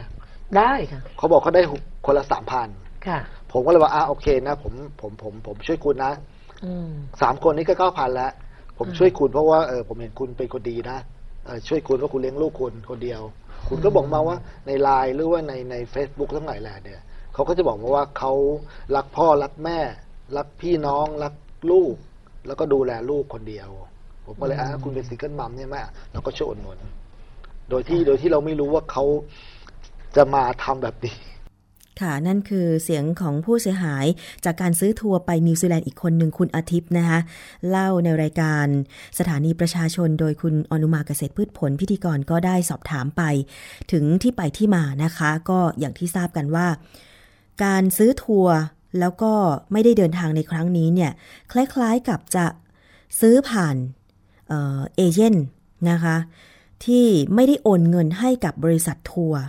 [0.58, 1.62] ได้ค่ะเขาบอกเขาได้
[2.06, 2.70] คนละสามพัน
[3.08, 3.20] ค่ะ
[3.52, 6.14] ผมก็เลยว่าอะโอเคนะผมผมผมผมช่วยคุณนะ
[6.66, 6.90] อืม
[7.22, 8.32] สามคนนี้ก็เก้าพันแล้ว
[8.78, 10.98] ผมอืมช่วยคุณเพราะว่าเออผมเห็นคุณเป็นคนดีนะ
[11.46, 13.22] เออช่วยคุณว่าคุณเลี้ยงลูกคุณคนเดียว
[13.70, 17.02] คุณก็บอกมาว่าในไลน์หรือว่าในในเฟซบุ๊กทั้งหลายแหล่เนี่ย
[17.34, 18.32] เขาก็จะบอกมาว่าเขา
[18.96, 19.80] รักพ่อรักแม่
[20.38, 21.34] รักพี่น้องรัก
[21.72, 21.96] ลูก
[22.48, 23.70] แล้วก็ดูแลลูกคนเดียว
[24.26, 26.78] ผมก็เลยอะคุณเป็น single mom เนี่ยแหมเราก็ช่วยอุดหนุน
[27.70, 29.04] โดยที่โดยที่เราไม่รู้ว่าเขา
[30.16, 31.16] จะมาทำแบบนี้
[32.02, 34.06] ค่ะนั่นคือเสียงของผู้เสียหาย
[34.46, 37.20] จากการซื้อทัวร์ไปนิวซีแลนด์อีกคนหนึ่งคุณอาทิตย์นะคะ
[37.70, 38.66] เล่าในรายการ
[39.20, 43.22] สถานีประชาชนโดยคุณอนุมาเกษตรพืชผลพิธีกรก็ได้สอบถามไป
[43.92, 46.68] ถึงที่ไปที่มานะคะ ก็อย่างที่ทราบกันว่า
[47.64, 48.56] การซื้อทัวร์
[49.00, 49.34] แล้วก็
[49.72, 51.12] ไม่ได้เดินทางในครั้งนี้เนี่ย
[51.52, 52.46] คล้ายๆกับจะ
[53.20, 53.76] ซื้อผ่าน
[54.48, 54.54] เอ
[54.96, 55.46] เอเจนต์
[55.90, 56.18] นะคะ
[56.86, 59.44] ที่ไม่ได้โอนเงินให้กับบริษัททัวร์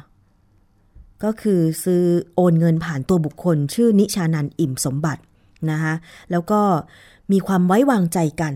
[1.25, 2.05] ก็คือซื้อ
[2.37, 5.23] โอนเงินผ่านตัวบุคคล ชื่อนิชานันอิ่มสมบัติ
[5.71, 5.95] นะคะ
[6.31, 6.61] แล้วก็
[7.33, 8.55] มีความไว้วางใจกัน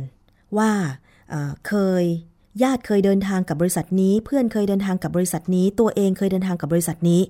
[0.58, 0.70] ว่า
[1.30, 2.04] เเคย
[2.62, 7.22] ญาติเคยเดินทางกับบริษัทนี้ เพื่อนเคยเดินทางกับบริษัทนี้ ตัวเองเคยเดินทางกับบริษัทนี้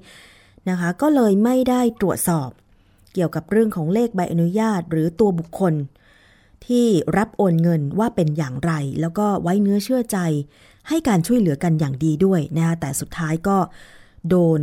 [0.71, 2.51] นะคะ ก็เลยไม่ได้ตรวจสอบ
[3.19, 5.75] กี่ยวกับเรื่องของเลขใบอนุญาต หรือตัวบุคคล
[6.67, 10.19] ที่รับโอนเงินว่าเป็นอย่างไร แล้วก็ไว้เนื้อเชื่อใจ
[10.89, 13.59] ให้การช่วยเหลือกันอย่างดีด้วยนะคะแต่สุดท้ายก็
[14.29, 14.61] โดน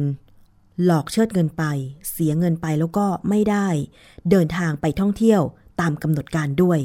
[0.85, 1.63] หลอกเชิดเงินไป
[2.11, 3.67] เสียเงินไปแล้วก็ไม่ได้
[4.29, 5.41] เดินทางไปท่องเที่ยว
[5.79, 6.79] ตามกำหนดการด้วย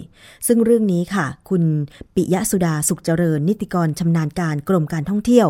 [0.47, 1.63] ซึ่งเรื่องนี้ค่ะ คุณ
[2.15, 5.49] ปิยะสุดาสุขเจริญ นิติกรชำนาญการกรมการท่องเที่ยว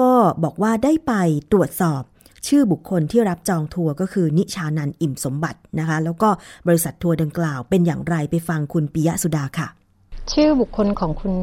[0.00, 0.12] ก็
[0.44, 1.12] บอกว่าได้ไป
[1.52, 2.02] ตรวจสอบ
[2.48, 6.28] ชื่อบุคคลที่รับจองทัวร์ก็คือนิชานันอิ่มสมบัตินะคะ แล้วก็
[6.68, 9.68] บริษัททัวร์ดังกล่าวเป็นอย่างไรไปฟังคุณปิยะสุดาค่ะ
[10.32, 11.34] ชื่อบุคคลของคุณ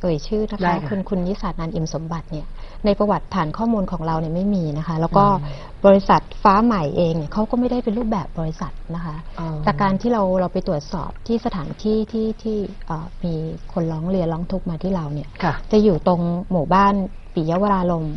[0.00, 2.46] เอ่ยชื่อนะได้คะค่ะคุณคุณยิสานันท์อิ่มสมบัติเนี่ย
[2.84, 13.34] ในประวัติฐานข้อมูลของเราเนี่ยไม่มีนะคะ แล้วก็อืมบริษัทฟ้าใหม่เองเนี่ยเขาก็ไม่ได้เป็นรูปแบบบริษัทนะคะอ๋อจากการที่เราเราไปตรวจสอบที่สถานที่ที่ที่เอ่อมี
[13.72, 16.94] คนร้องเรียนร้องทุกข์มาที่เราเนี่ยค่ะจะอยู่ตรงหมู่บ้าน
[17.34, 18.16] ปิยวรารมณ์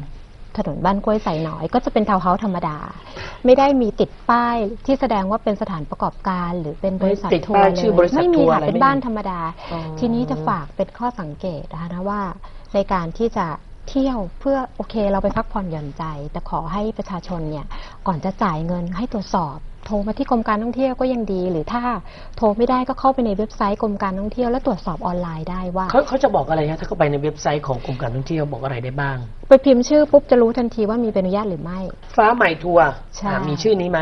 [0.58, 2.78] ถนนบ้านกล้วยใส่น้อย ก็จะเป็นทาวน์เฮาส์ธรรมดา
[3.46, 9.39] ไม่ได้มีติดป้ายที่แสดงว่าเป็นสถานประกอบการ หรือเป็นบริษัทไม่ติดทัวป้ายร์เลชื่อบริยษัทไม่มีทัวร์ค่ะอะไรเป็นไม่มีบ้านธรรมดา
[9.72, 12.22] อ๋อทีนี้จะฝากเป็นข้อสังเกตนะคะนะว่า
[12.74, 13.46] ในการที่จะ
[13.89, 17.65] เที่ยวเพื่อโอเคเราไปพักผ่อนหย่อนใจ แต่ขอให้ประชาชนเนี่ย
[18.08, 21.84] ก่อนจะจ่ายเงินให้ตรวจสอบ โทรมาที่กรมการท่องเที่ยวก็ยังดี หรือถ้า
[22.38, 29.17] โทรไม่ได้ก็เข้าไปในเว็บไซต์กรมการท่องเที่ยวแล้วตรวจสอบออนไลน์ได้ว่า เขาเขาจะบอกอะไรฮะถ้าเข้าไปในเว็บไซต์ของกรมการท่องเที่ยวบอกอะไรได้บ้าง
[29.50, 31.80] ไปพิมพ์ชื่อปุ๊บจะรู้ทันทีว่ามีใบอนุญาตหรือไม่
[32.15, 34.00] ฟ้าใหม่ทัวร์ใช่ อะมีชื่อนี้ไหม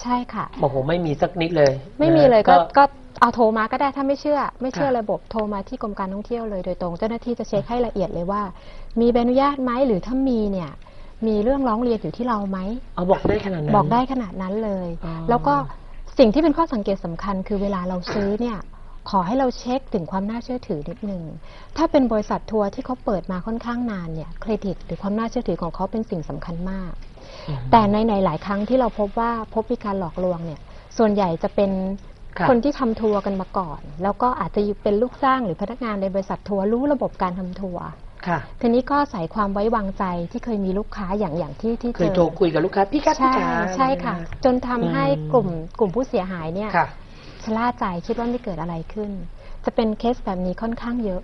[0.00, 2.84] ใช่ค่ะ บอกผมไม่มีสักนิดเลยไม่มีนะเลยก็ก็
[3.20, 8.42] เอาโทรมาก็ได้ถ้าไม่เชื่อ ไม่เชื่อค่ะ ระบบโทรมาที่กรมการท่องเที่ยวเลยโดยตรงเจ้าหน้าที่จะเช็คให้ละเอียดเลยว่า
[9.00, 10.70] มีใบอนุญาตไหมหรือถ้ามีเนี่ย
[11.26, 12.58] มีเรื่องร้องเรียนอยู่ที่เราไหม
[12.94, 15.54] เอาบอกได้ขนาดนั้น บอกได้ขนาดนั้นเลยอ๋อแล้วก็
[16.18, 18.58] สิ่งที่เป็นข้อสังเกตสำคัญ คือเวลาเราซื้อเนี่ย
[19.10, 21.22] ขอให้เราเช็คถึงความน่าเชื่อถือนิดนึง
[21.76, 26.92] ถ้าเป็นบริษัททัวร์ที่เขาเปิดมาค่อนข้างนานเนี่ยเครดิตหรือความน่าเชื่อถือของเขาเป็นสิ่งสำคัญมาก
[27.48, 30.60] อืมแต่ในในหลายครั้งที่เราพบว่าพบมีการหลอกลวงเนี่ย
[30.98, 31.70] ส่วนใหญ่จะเป็น
[32.38, 37.84] ค่ะคนที่ทำทัวร์กันมาก่อน แล้วก็อาจจะเป็นลูกจ้างหรือพนักงานในบริษัททัวร์รู้ระบบการทำทัวร์
[38.26, 46.86] ค่ะทีนี้ก็ใส่ความไว้วางใจที่เคยมีลูกค้าอย่างอย่างที่ที่เคยเจอโทรคุยกับลูกค้าพี่กัดพี่ใช่กาใช่ค่ะ จนทำให้อืมกลุ่มกลุ่มผู้เสียหายเนี่ยค่ะ
[47.42, 49.10] ชะล่าใจคิดว่าไม่เกิดอะไรขึ้น
[49.64, 51.22] จะเป็นเคสแบบนี้ค่อนข้างเยอะ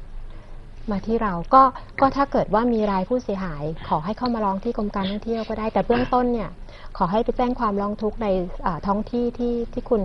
[0.90, 1.62] มาที่เราก็
[2.00, 6.50] ก็ถ้าเกิดว่ามีรายผู้เสียหาย ขอให้เข้ามาร้องที่กรมการท่องเที่ยวก็ได้ แต่เบื้องต้นเนี่ย
[6.96, 8.26] ขอให้ไปแจ้งความร้องทุกข์ใน
[8.66, 10.02] อ่าท้องที่ที่ที่คุณ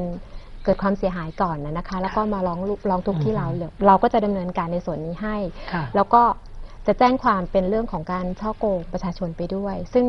[0.64, 5.38] เกิดความเสียหายก่อนนะนะคะ แล้วก็มาร้องร้องทุกข์ที่เราเดี๋ยวเราก็จะดำเนินการในส่วนนี้ให้
[5.74, 6.22] ค่ะ แล้วก็
[6.90, 10.06] จะแจ้งความเป็นเรื่องของการช่อโกงประชาชนไปด้วย ซึ่ง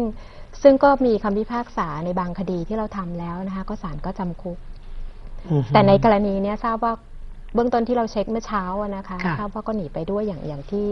[0.63, 4.59] ซึ่งก็มีคำพิพากษาในบางคดีที่เราทำแล้วนะคะ ก็ศาลก็จำคุก
[5.47, 6.93] อืมแต่ในกรณีเนี้ยทราบว่า
[7.55, 10.87] เบื้องต้นที่เราเช็คเมื่อเช้าอะนะคะค่ะทราบว่าก็หนีไปด้วยอย่างอย่างที่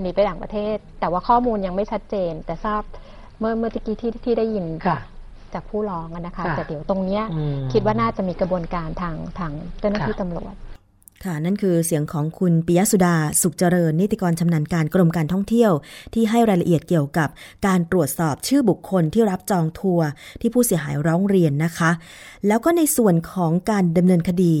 [0.00, 2.82] หนีไปต่างประเทศ แต่ว่าข้อมูลยังไม่ชัดเจน แต่ทราบ
[3.38, 4.98] เมื่อเมื่อตะกี้ที่ที่ได้ยินค่ะ
[5.54, 10.54] จากผู้ร้องอะนะคะค่ะแต่เดี๋ยวตรงเนี้ยอืมคิดว่าน่าจะมีกระบวนการทางทางเจ้าหน้าที่ค่ะตำรวจ
[11.24, 15.72] ค่ะ นั่นคือเสียงของคุณปิยสุดา สุขเจริญ นิติกรชำนาญการกรมการท่องเที่ยว
[16.14, 17.28] ที่ให้รายละเอียดเกี่ยวกับ
[17.66, 20.08] การตรวจสอบชื่อบุคคลที่รับจองทัวร์
[20.40, 21.90] ที่ผู้เสียหายร้องเรียนนะคะ
[22.46, 24.54] แล้วก็ในส่วนของการดำเนินคดี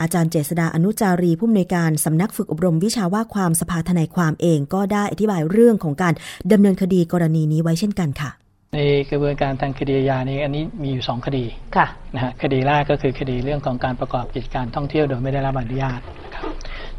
[0.00, 6.14] อาจารย์เจษดาอนุจารีผู้อำนวยการสำนักฝึกอบรมวิชาว่าความสภาทนายความเองก็ได้อธิบายเรื่องของการ
[6.52, 8.43] ดำเนินคดีกรณีนี้ไว้เช่นกันค่ะ
[8.74, 8.78] ใน
[9.10, 11.44] กระบวนการทางคดีอาญานี้อันนี้มีอยู่สองคดี
[11.76, 16.44] ค่ะนะฮะคดีแรกก็คือคดีเรื่องของการประกอบกิจการท่องเที่ยวโดยไม่ได้รับอนุญาตนะครับ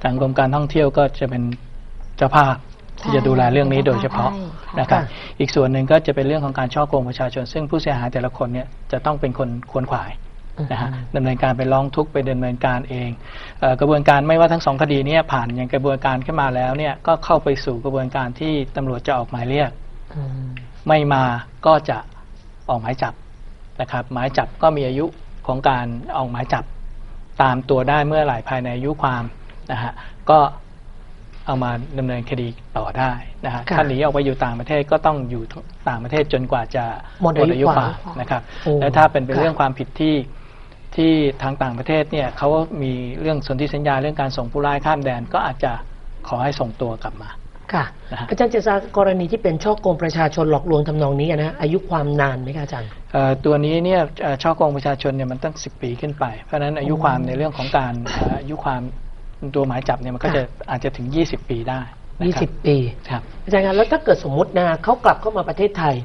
[0.04, 1.44] ทางกรมการท่องเที่ยวก็จะเป็น
[2.18, 2.56] เจ้าภาพ
[3.02, 10.12] ที่จะดูแลเรื่องนี้โดยเฉพาะใช่ค่ะนะครับค่ะอีกส่วนหนึ่งก็จะเป็นเรื่องของการช่อโกงประชาชน ซึ่งผู้เสียหายแต่ละคนเนี่ยจะต้องเป็นคนควรขวาย
[10.72, 13.10] นะฮะดำเนินการไปร้องทุกข์ไปดำเนินการเอง
[13.60, 19.72] เอ่อกระบวนการไม่ว่าทั้งสองคดีเนี้ผ่านอย่างกระบวนการขึ้นมาแล้วเนี่ยก็เข้าไปสู่กระบวนการที่ตำรวจจะออกหมายเรียก
[20.16, 20.48] อืม
[20.88, 21.24] ไม่มา
[21.66, 21.98] ก็จะ
[22.70, 23.14] ออกหมายจับ
[23.82, 25.06] นะครับ หมายจับก็มีอายุ
[25.48, 25.86] ของการ
[26.18, 26.64] ออกหมายจับ
[27.42, 29.24] ตามตัวได้เมื่อไหร่ภายในอายุความ
[29.72, 29.94] นะฮะ
[30.30, 30.40] ก็
[31.46, 33.12] เอามาดำเนินคดีต่อได้
[33.46, 35.44] นะฮะค่ะถ้าหนีออกไปอยู่ต่างประเทศก็ต้องอยู่
[35.90, 36.84] ต่างประเทศจนกว่าจะ
[37.22, 40.16] หมดอายุความนะครับโอ้และถ้าเป็นเป็นค่ะเรื่องความผิดที่
[40.96, 41.12] ที่
[41.44, 42.50] ทางต่างประเทศเนี่ยเขา
[42.82, 45.72] มีเรื่องสนธิสัญญาเรื่องการส่งผู้ร้ายข้ามแดนก็อาจจะ
[46.28, 47.30] ขอให้ส่งตัวกลับมา
[47.74, 58.82] ค่ะนะฮะอาจารย์เจษฎากรณีที่เป็นช่อโกงประชาชนหลอกลวงทำนองนี้นะอายุความนานไหมคะอาจารย์เอ่อตัวนี้เนี่ยเอ่อช่อโกงประชาชนเนี่ยมันตั้ง 10 ปีขึ้นไป เพราะฉะนั้นอายุความในเรื่องของการเอ่ออายุความ
[59.56, 61.82] ตัวหมายจับเนี่ยมันก็ค่ะจะอาจจะถึง 20 ปีได้
[62.20, 62.76] นะยี่ครับสิบปี
[63.10, 65.96] ครับอาจารย์ครับแล้วถ้าเกิดสมมุตินะเขากลับเข้ามาประเทศไทย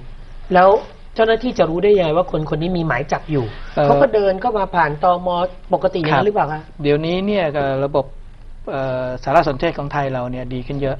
[0.54, 0.68] แล้ว
[1.14, 3.44] เจ้าหน้าที่จะรู้ได้ยังไงว่าคนคนนี้มีหมายจับอยู่
[3.76, 5.28] เอ่อเขาก็เดินเข้ามาผ่านตม
[5.74, 8.04] ปกติอย่างครันั้บนหรือเปล่าคะเดี๋ยวนี้เนี่ยเอ่อระบบ
[8.70, 10.96] เอ่อสารสนเทศของไทยเราเนี่ยดีขึ้นเยอะ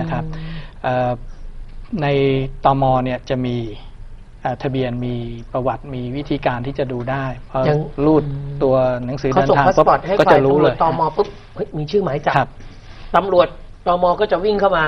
[0.00, 0.24] นะครับ
[0.82, 1.10] เอ่อ
[2.02, 2.06] ใน
[2.64, 3.56] ตมเนี่ยจะมี
[4.42, 5.14] เอ่อทะเบียนมี
[5.52, 8.24] ประวัติมีวิธีการที่จะดูได้พอยังรูด
[8.62, 12.48] ตัวหนังสือเขาเดินส่งทางพาสปุ๊บปอร์ตให้ก็ฝ่าจะยรู้ตำรเลวจยตมปุ๊บเฮ้ยมีชื่อหมายจับครับ
[13.16, 13.48] ตำรวจ
[13.86, 14.84] ตมก็จะวิ่งเข้ามา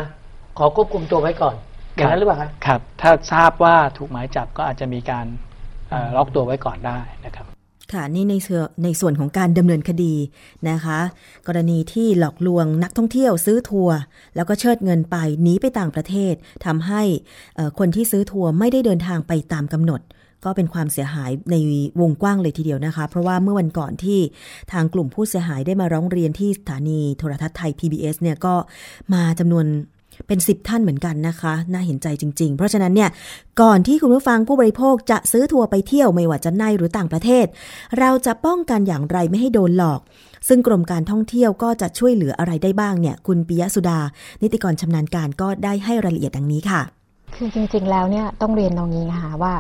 [0.59, 1.55] ขอควบคุมตัวไว้ก่อน
[1.95, 5.27] อย่างนั้นหรือเปล่าคะครับ ถ้าทราบว่าถูกหมายจับก็อาจจะมีการ
[5.91, 7.47] เอ่อล็อกตัวไว้ก่อนได้นะครับ
[7.95, 10.15] ค่ะนี่ในส่วนในส่วนของการดำเนินคดี
[10.71, 10.99] นะคะ
[11.47, 13.99] กรณีที่หลอกลวงนักท่องเที่ยวซื้อทัวร์
[14.37, 16.35] แล้วก็เชิดเงินไปหนีไปต่างประเทศ
[16.67, 17.03] ทำให้
[17.79, 20.01] คนที่ซื้อทัวร์ไม่ได้เดินทางไปตามกำหนด
[20.45, 21.57] ก็เป็นความเสียหายใน
[22.01, 24.21] วงกว้างเลยทีเดียวนะคะ เพราะว่าเมื่อวันก่อนที่
[24.73, 28.55] ทางกลุ่มผู้เสียหายได้มาร้องเรียนที่สถานีโทรทัศน์ไทย PBS เนี่ยก็
[29.15, 29.67] มาจำนวน
[30.27, 33.11] เป็น 10 ท่านเหมือนกันนะคะ น่าเห็นใจจริง ๆ เพราะฉะนั้นเนี่ย
[33.61, 37.47] ก่อนที่คุณผู้ฟังผู้บริโภคจะซื้อทัวร์ไปเที่ยวไม่ว่าจะในหรือต่างประเทศ
[37.99, 40.01] เราจะป้องกันอย่างไรไม่ให้โดนหลอก
[40.49, 44.01] ซึ่งกรมการท่องเที่ยวก็จะช่วยเหลืออะไรได้บ้างเนี่ย คุณปิยะสุดา
[44.43, 46.81] นิติกรชำนาญการก็ได้ให้รายละเอียดดังนี้ค่ะ
[47.35, 49.55] คือจริงๆแล้วเนี่ยต้องเรียนตรงนี้นะคะว่า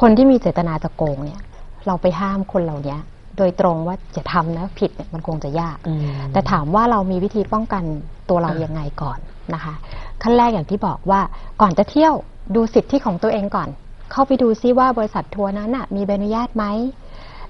[0.00, 1.40] คนที่มีเจตนาจะโกงเนี่ย
[1.86, 2.96] เราไปห้ามคนเหล่านี้
[3.40, 7.84] โดยตรงว่าจะทำนะผิดเนี่ยมันคงจะยากอืมแต่ถามว่าเรามีวิธีป้องกัน
[8.28, 9.18] ตัวเรายังไงก่อน
[9.54, 9.74] นะคะ
[10.22, 11.20] ขั้นแรกอย่างที่บอกว่า
[11.60, 12.14] ก่อนจะเที่ยว
[12.54, 13.68] ดูสิทธิของตัวเองก่อน
[14.12, 16.64] เข้าไปดูซิว่าบริษัททัวร์นั้นน่ะมีใบอนุญาตไหม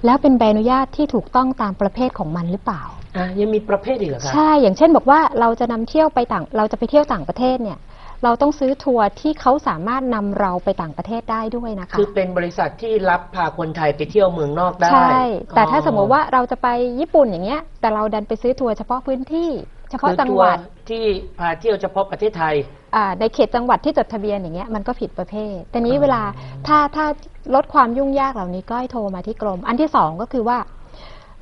[0.04, 2.82] แล้วเป็นใบอนุญาตที่ถูกต้องตามประเภทของมันหรือเปล่า
[3.16, 7.78] อะยังมีประเภทอีกเหรอคะใช่อย่างเช่นบอกว่าเราจะนำเที่ยวไปต่างเราจะไปเที่ยวต่างประเทศเนี่ย
[8.24, 15.20] เราต้องซื้อทัวร์ที่เขาสามารถนำเราไปต่างประเทศได้ด้วยนะคะ คือเป็นบริษัทที่รับพาคนไทยไปเที่ยวเมืองนอกได้ ใช่
[15.56, 16.68] แต่ถ้าอ๋อสมมติว่าเราจะไป
[17.00, 19.50] ญี่ปุ่นอย่างเงี้ย แต่เราดันไปซื้อทัวร์เฉพาะพื้นที่
[19.90, 21.04] เฉพาะคือจังหวัดทัร์ที่
[21.38, 22.54] พาเที่ยวเฉพาะประเทศไทย
[22.96, 26.22] อ่าในเขตจังหวัดที่จดทะเบียนอย่างเงี้ยมันก็ผิดประเภท แต่นี้อ๋อเวลา
[26.66, 27.06] ถ้าถ้า
[27.54, 30.58] ลดความยุ่งยากเหล่านี้ก็ให้โทรมาที่กรม อันที่สองก็คือว่า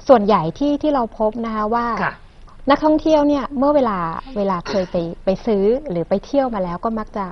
[0.09, 2.15] ส่วนใหญ่ที่ที่เราพบนะคะว่าค่ะ
[2.71, 3.99] นักท่องเที่ยวเนี่ยเมื่อเวลา
[4.37, 7.25] เวลาเคยไปไปซื้อหรือไปเที่ยวมาแล้วก็มักจะ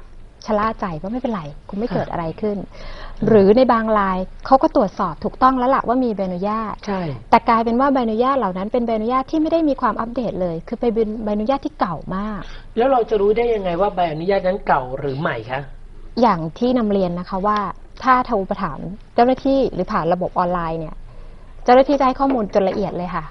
[0.46, 2.56] ชะล่าใจว่าไม่เป็นไรคงไม่เกิดอะไรขึ้น
[3.28, 12.40] หรือในบางรายเขาก็ตรวจสอบถูกต้องแล้วล่ะว่ามีใบอนุญาตใช่แต่กลายเป็นว่าใบอนุญาตเหล่านั้นเป็นใบอนุญาตที่ไม่ได้มีความอัปเดตเลย คือไปเป็นใบอนุญาตที่เก่ามาก
[12.76, 15.60] แล้วเราจะรู้ได้ยังไงว่าใบอนุญาตนั้นเก่าหรือใหม่คะ
[16.20, 17.58] อย่างที่นำเรียนนะคะว่า
[18.02, 18.78] ถ้าโทรประถาม
[19.14, 20.94] เจ้าหน้าที่หรือผ่านระบบออนไลน์เนี่ย
[21.64, 23.24] เจ้าหน้าที่จะให้ข้อมูลจนละเอียดเลยค่ะ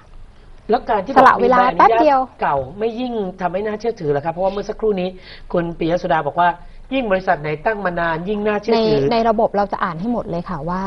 [0.70, 5.08] แล้วการที่สละเวลาบอกมีใบอนุญตแป๊บเดียวเก่าไม่ยิ่งทำให้น่าเชื่อถือเหรอครับ เพราะว่าเมื่อสักครู่นี้
[5.52, 6.48] คุณปิยสุดาบอกว่า
[6.94, 10.82] ยิ่งบริษัทไหนตั้งมานานยิ่งน่าเชื่ในอถือ ในระบบเราจะอ่านให้หมดเลยค่ะว่า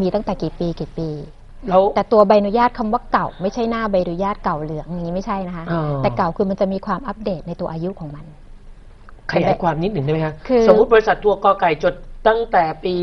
[0.00, 1.10] มีตั้งแต่กี่ปีกี่ปี
[1.68, 8.24] แล้วแต่ตัวใบอนุญาตคำว่าเก่า ไม่ใช่หน้าใบอนุญาตเก่าเหลืองอย่างนี้ไม่ใช่นะคะอ๋อแต่เก่าคือมันจะมีความอัปเดตในตัวอายุของมัน
[9.32, 11.94] ขยายความนิดหนึ่งได้ไหมคะคือสมมติบริษัททัวร์กอไก่จด
[12.28, 12.94] ตั้งแต่ปี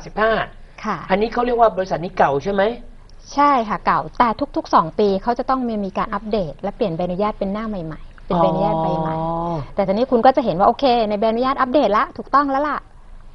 [0.00, 2.62] 2535 ค่ะ อันนี้เขาเรียกว่าบริษัทนี้เก่าใช่ไหม
[3.34, 9.14] ใช่ค่ะเก่า แต่ทุกๆ 2 ปีเขาจะต้องมีมีการอัปเดต และเปลี่ยนใบอนุญาตเป็นหน้าใหม่ๆ เป็นใบอนุญาตใบใหม่
[9.74, 12.78] แต่ตอนนี้คุณก็จะเห็นว่าโอเค ในใบอนุญาตอัปเดตละถูกต้องแล้วล่ะ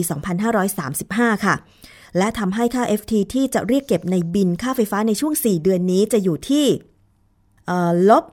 [0.70, 1.54] 2535 ค่ะ
[2.18, 6.66] และทำให้ค่า FT ที่จะเรียกเก็บในบินค่าไฟฟ้าในช่วง 4 เดือนนี้จะอยู่ที่
[8.10, 8.24] ลบ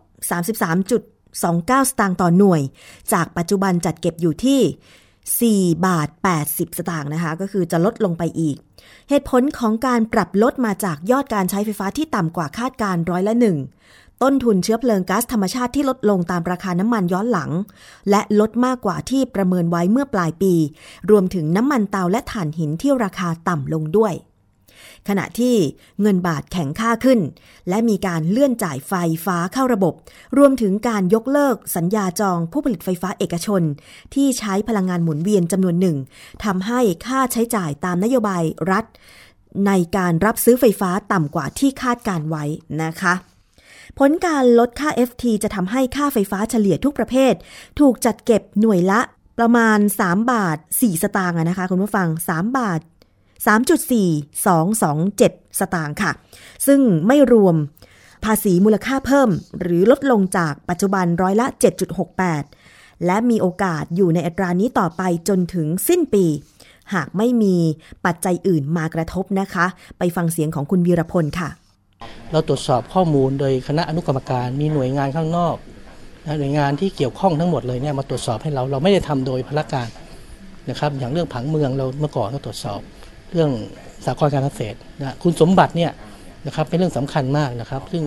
[0.71, 2.61] 33.29 สตางค์ต่อหน่วย
[3.13, 6.09] จากปัจจุบันจัดเก็บอยู่ที่ 4 บาท
[6.43, 8.57] 80 สตางค์นะคะ ก็คือจะลดลงไปอีก
[9.09, 13.57] เหตุผลของการปรับลดมาจากยอดการใช้ไฟฟ้าที่ต่ำกว่าคาดการร้อยละหนึ่ง
[14.23, 17.51] ต้นทุนเชื้อเพลิงก๊าซธรรมชาติที่ลดลงตามราคาน้ำมันย้อนหลัง
[18.09, 20.53] และลดมากกว่าที่ประเมินไว้เมื่อปลายปี
[21.09, 24.13] รวมถึงน้ำมันเตาและถ่านหินที่ราคาต่ำลงด้วย
[25.09, 25.55] ขณะที่
[26.01, 27.19] เงินบาทแข็งค่าขึ้น
[27.69, 28.93] และมีการเลื่อนจ่ายไฟ
[29.25, 29.93] ฟ้าเข้าระบบ
[30.37, 33.61] รวมถึงการยกเลิกสัญญาจองผู้ผลิตไฟฟ้าเอกชน
[34.13, 35.97] ที่ใช้พลังงานหมุนเวียนจำนวนหนึ่ง
[36.45, 38.85] ทำให้ค่าใช้จ่ายตามนโยบายรัฐ
[39.67, 42.43] ในการรับซื้อไฟฟ้าต่ำกว่าที่คาดการไว้
[42.83, 43.13] นะคะ
[43.99, 47.33] ผลการลดค่า FT จะทำให้ค่าไฟฟ้าเฉลี่ยทุกประเภท
[47.79, 49.01] ถูกจัดเก็บหน่วยละ
[49.39, 52.79] ประมาณ 3 บาท 4 สตางค์นะคะคุณผู้ฟัง 3 บาท
[53.47, 56.11] 3.4227 สตางค์ค่ะ
[56.67, 57.55] ซึ่งไม่รวม
[58.25, 59.29] ภาษีมูลค่าเพิ่ม
[59.61, 61.47] หรือลดลงจากปัจจุบันร้อยละ
[62.25, 66.25] 7.68 และมีโอกาสอยู่ในอัตรานี้ต่อไปจนถึงสิ้นปี
[66.93, 67.55] หากไม่มี
[68.05, 69.65] ปัจจัยอื่นมากระทบนะคะ
[69.97, 71.49] ไปฟังเสียงของคุณวีรพลค่ะ
[72.31, 75.55] เราตรวจสอบข้อมูลโดยคณะอนุกรรมการมีหน่วยงานข้างนอก
[76.39, 79.87] หน่วยงานที่เกี่ยวข้องทั้งหมดเลยเนี่ยมาตรวจสอบให้เราเราไม่ได้ทำโดยพละการ
[80.69, 82.81] นะครับอย่างเรื่องผังเมืองเราเมื่อก่อนก็ตรวจสอบ
[83.33, 83.51] เรื่อง
[84.05, 85.91] สากลการเกษตรนะคุณสมบัติเนี่ย
[86.47, 88.03] นะครับเป็นเรื่องสำคัญมากนะครับ ซึ่ง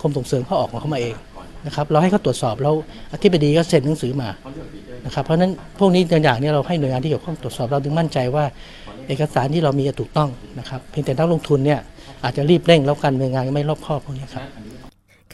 [0.00, 1.14] กรมส่งเสริมเขาออกมาเข้ามาเอง
[1.66, 2.74] นะครับเราให้เขาตรวจสอบแล้ว
[3.12, 4.28] อธิบดีก็เซ็นหนังสือมา
[5.06, 8.44] นะครับเพราะฉะนั้นพวกนี้ตัวอย่างนี้เราให้หน่วยงานที่เกี่ยวข้องตรวจสอบเราถึงมั่นใจว่า
[9.08, 11.80] เอกสารที่เรามีถูกต้องนะครับเพียงแต่นักลงทุนเนี่ย
[12.24, 14.42] อาจจะรีบเร่งแล้วกันหน่วยงานไม่รอบคอบพวกนี้ครับ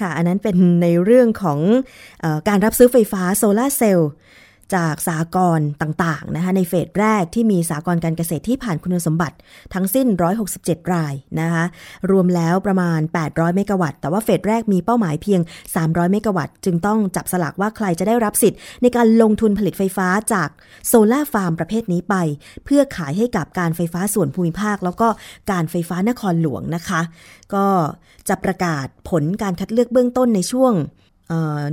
[0.00, 1.58] ค่ะอันนั้นเป็นในเรื่องของ
[2.24, 4.10] อการรับซื้อไฟฟ้าโซลาร์เซลล์
[4.76, 9.36] จากสหกรณ์ต่างๆนะคะในเฟสแรกที่มีสหกรณ์การเกษตรที่ผ่านคุณสมบัติ
[9.74, 10.06] ทั้งสิ้น
[10.50, 11.64] 167 รายนะคะ
[12.10, 15.40] รวมแล้วประมาณ 800 เมกะวัตต์ แต่ว่าเฟสแรกมีเป้าหมายเพียง
[15.76, 20.48] 300 เมกะวัตต์ จึงต้องจับสลากว่าใครจะได้รับสิทธิ์ ในการลงทุนผลิตไฟฟ้าจาก
[20.86, 22.14] โซลาร์ฟาร์มประเภทนี้ไป
[22.64, 25.08] เพื่อขายให้กับการไฟฟ้าส่วนภูมิภาค แล้วก็
[25.50, 27.00] การไฟฟ้านครหลวงนะคะ
[27.54, 27.66] ก็
[28.28, 30.74] จะประกาศผลการคัดเลือกเบื้องต้นในช่วง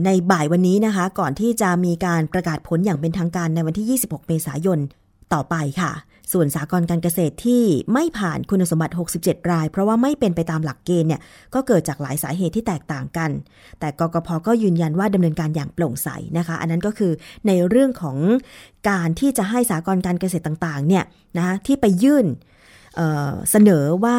[0.06, 4.80] ในบ่ายวันนี้นะคะ ก่อนที่จะมีการประกาศผลอย่างเป็นทางการในวันที่ 26 เมษายน
[5.34, 5.94] ต่อไปค่ะ
[6.34, 11.22] ส่วนสากลการเกษตรที่ไม่ผ่านคุณสมบัติ 67 ราย เพราะว่าไม่เป็นไปตามหลักเกณฑ์เนี่ย
[11.54, 13.32] ก็เกิดจากหลายสาเหตุที่แตกต่างกัน
[13.80, 17.12] แต่กกพก็ยืนยันว่าดำเนินการอย่างโปร่งใสนะคะ อันนั้นก็คือ
[17.48, 18.18] ในเรื่องของ
[18.90, 21.04] การที่จะให้สากลการเกษตรต่างๆเนี่ย
[21.38, 22.26] นะคะที่ไปยื่น
[22.96, 24.18] เเสนอว่า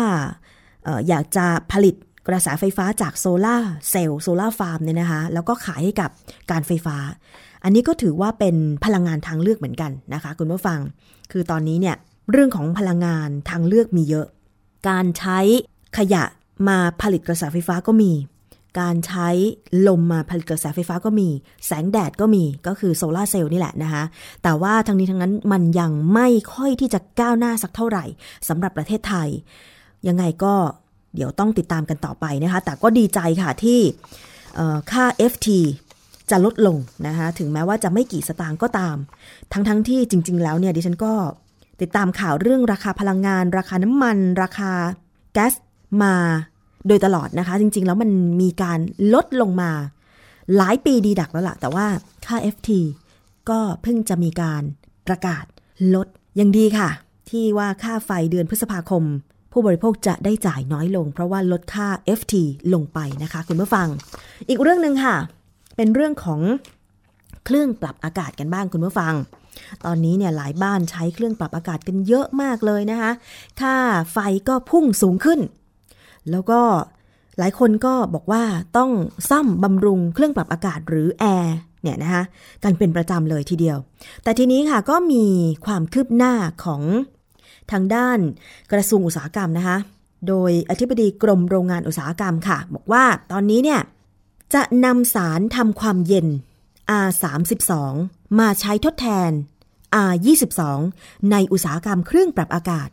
[0.87, 1.95] ออยากจะผลิต
[2.29, 3.57] กระแสไฟฟ้าจากโซลา
[3.91, 6.11] เซลล์โซลาฟาร์มเนี่ยนะคะ แล้วก็ขายให้กับ
[6.51, 6.97] การไฟฟ้า
[7.65, 10.81] อันนี้ก็ถือว่าเป็นพลังงานทางเลือกเหมือนกันนะคะ คุณผู้ฟัง
[11.33, 11.97] คือตอนนี้เนี่ย
[12.31, 14.27] เรื่องของพลังงานทางเลือกมีเยอะ
[14.89, 15.39] การใช้
[15.99, 16.25] ขยะ
[16.69, 18.13] มาผลิตกระแสไฟฟ้าก็มี
[18.81, 19.29] การใช้
[19.89, 21.29] ลมมาผลิตกระแสไฟฟ้าก็มี
[21.67, 24.05] แสงแดดก็มี ก็คือโซลาเซลล์นี่แหละนะคะ
[24.43, 28.05] แต่ว่าทั้งนี้ทั้งนั้นมันยังไม่ค่อยที่จะก้าวหน้าสักเท่าไหร่
[28.49, 29.29] สำหรับประเทศไทย
[30.09, 30.55] ยังไงก็
[31.15, 33.81] เดี๋ยวต้องติดตามกันต่อไปนะคะ แต่ก็ดีใจค่ะที่
[34.93, 35.49] ค่า FT
[36.31, 38.97] จะลดลงนะคะถึงแม้ว่าจะไม่กี่สตางค์ก็ตาม
[39.53, 41.13] ทั้งๆทที่จริง ๆ แล้วเนี่ยดิฉันก็
[41.81, 44.73] ติดตามข่าวเรื่องราคาพลังงาน ราคาน้ำมัน ราคา
[45.33, 45.53] แก๊ส
[46.03, 46.15] มา
[46.87, 48.11] โดยตลอดนะคะ จริง ๆ แล้วมัน
[48.43, 48.79] มีการ
[49.15, 49.71] ลดลงมา
[50.57, 51.87] หลายปีดีดักแล้วล่ะ แต่ว่า
[52.27, 52.71] ค่า FT
[53.51, 54.63] ก็เพิ่งจะมีการ
[55.07, 55.45] ประกาศ
[55.95, 56.07] ลด
[56.41, 56.91] ยังดีค่ะ
[57.31, 59.05] ที่ว่าค่าไฟเดือนพฤษภาคม
[59.53, 62.35] ผู้บริโภคจะได้จ่ายน้อยลง เพราะว่าลดค่า FT
[62.75, 63.89] ลงไปนะคะ คุณผู้ฟัง
[64.49, 65.17] อีกเรื่องหนึ่งค่ะ
[65.77, 66.41] เป็นเรื่องของ
[67.47, 69.15] เครื่องปรับอากาศกันบ้างคุณผู้ฟัง
[69.85, 73.11] ตอนนี้เนี่ยหลายบ้านใช้เครื่องปรับอากาศกันเยอะมากเลยนะคะ
[73.61, 73.75] ค่า
[74.13, 75.41] ไฟก็พุ่งสูงขึ้น
[76.31, 76.61] แล้วก็
[77.39, 78.43] หลายคนก็บอกว่า
[78.77, 78.91] ต้อง
[79.31, 82.23] ซ่อมบำรุงเครื่องปรับอากาศหรือแอร์เนี่ยนะคะ
[82.65, 83.79] กันเป็นประจำเลยทีเดียว
[84.23, 85.25] แต่ทีนี้ค่ะก็มี
[85.67, 86.33] ความคืบหน้า
[86.65, 86.83] ของ
[87.73, 88.19] ทางด้าน
[88.73, 89.79] กระทรวงอุตสาหกรรมนะคะ
[90.29, 93.81] โดยอธิบดีกรมโรงงานอุตสาหกรรมค่ะ บอกว่าตอนนี้เนี่ย
[94.55, 96.27] จะนำสารทำความเย็น
[97.07, 97.73] R32
[98.39, 99.31] มาใช้ทดแทน
[100.11, 100.61] R22
[101.31, 102.89] ในอุตสาหกรรมเครื่องปรับอากาศ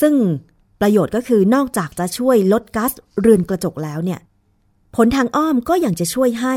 [0.00, 0.14] ซึ่ง
[0.80, 4.20] ประโยชน์ก็คือนอกจากจะช่วยลดก๊าซเรือนกระจกแล้วเนี่ย
[4.96, 6.56] ผลทางอ้อมก็ยังจะช่วยให้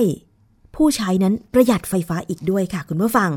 [0.76, 3.32] ผู้ใช้นั้นประหยัดไฟฟ้าอีกด้วยค่ะคุณผู้ฟัง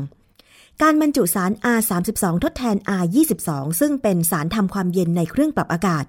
[0.85, 6.05] การบรรจุสาร R32 ทดแทน R22 ซึ่งเป็นสารทำความเย็นในเครื่องปรับอากาศ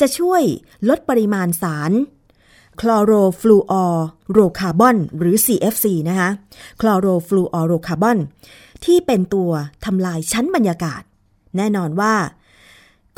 [0.00, 0.42] จะช่วย
[0.88, 1.92] ลดปริมาณสาร
[2.80, 3.84] คลอโรฟลูออ
[4.32, 6.30] โรคาร์บอนหรือ CFC นะคะ
[6.80, 8.18] คลอโรฟลูออโรคาร์บอน
[8.84, 9.50] ที่เป็นตัว
[9.84, 11.02] ทำลายชั้นบรรยากาศ
[11.56, 12.14] แน่นอนว่า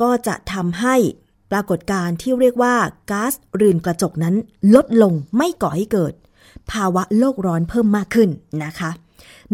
[0.00, 0.96] ก็จะทำให้
[1.50, 2.74] ปรากฏการณ์ที่เรียกว่า
[3.10, 4.34] ก๊าซเรือนกระจกนั้น
[4.74, 6.12] ลดลงไม่ก่อให้เกิด
[6.70, 8.30] ภาวะโลกร้อนเพิ่มมากขึ้น
[8.64, 8.90] นะคะ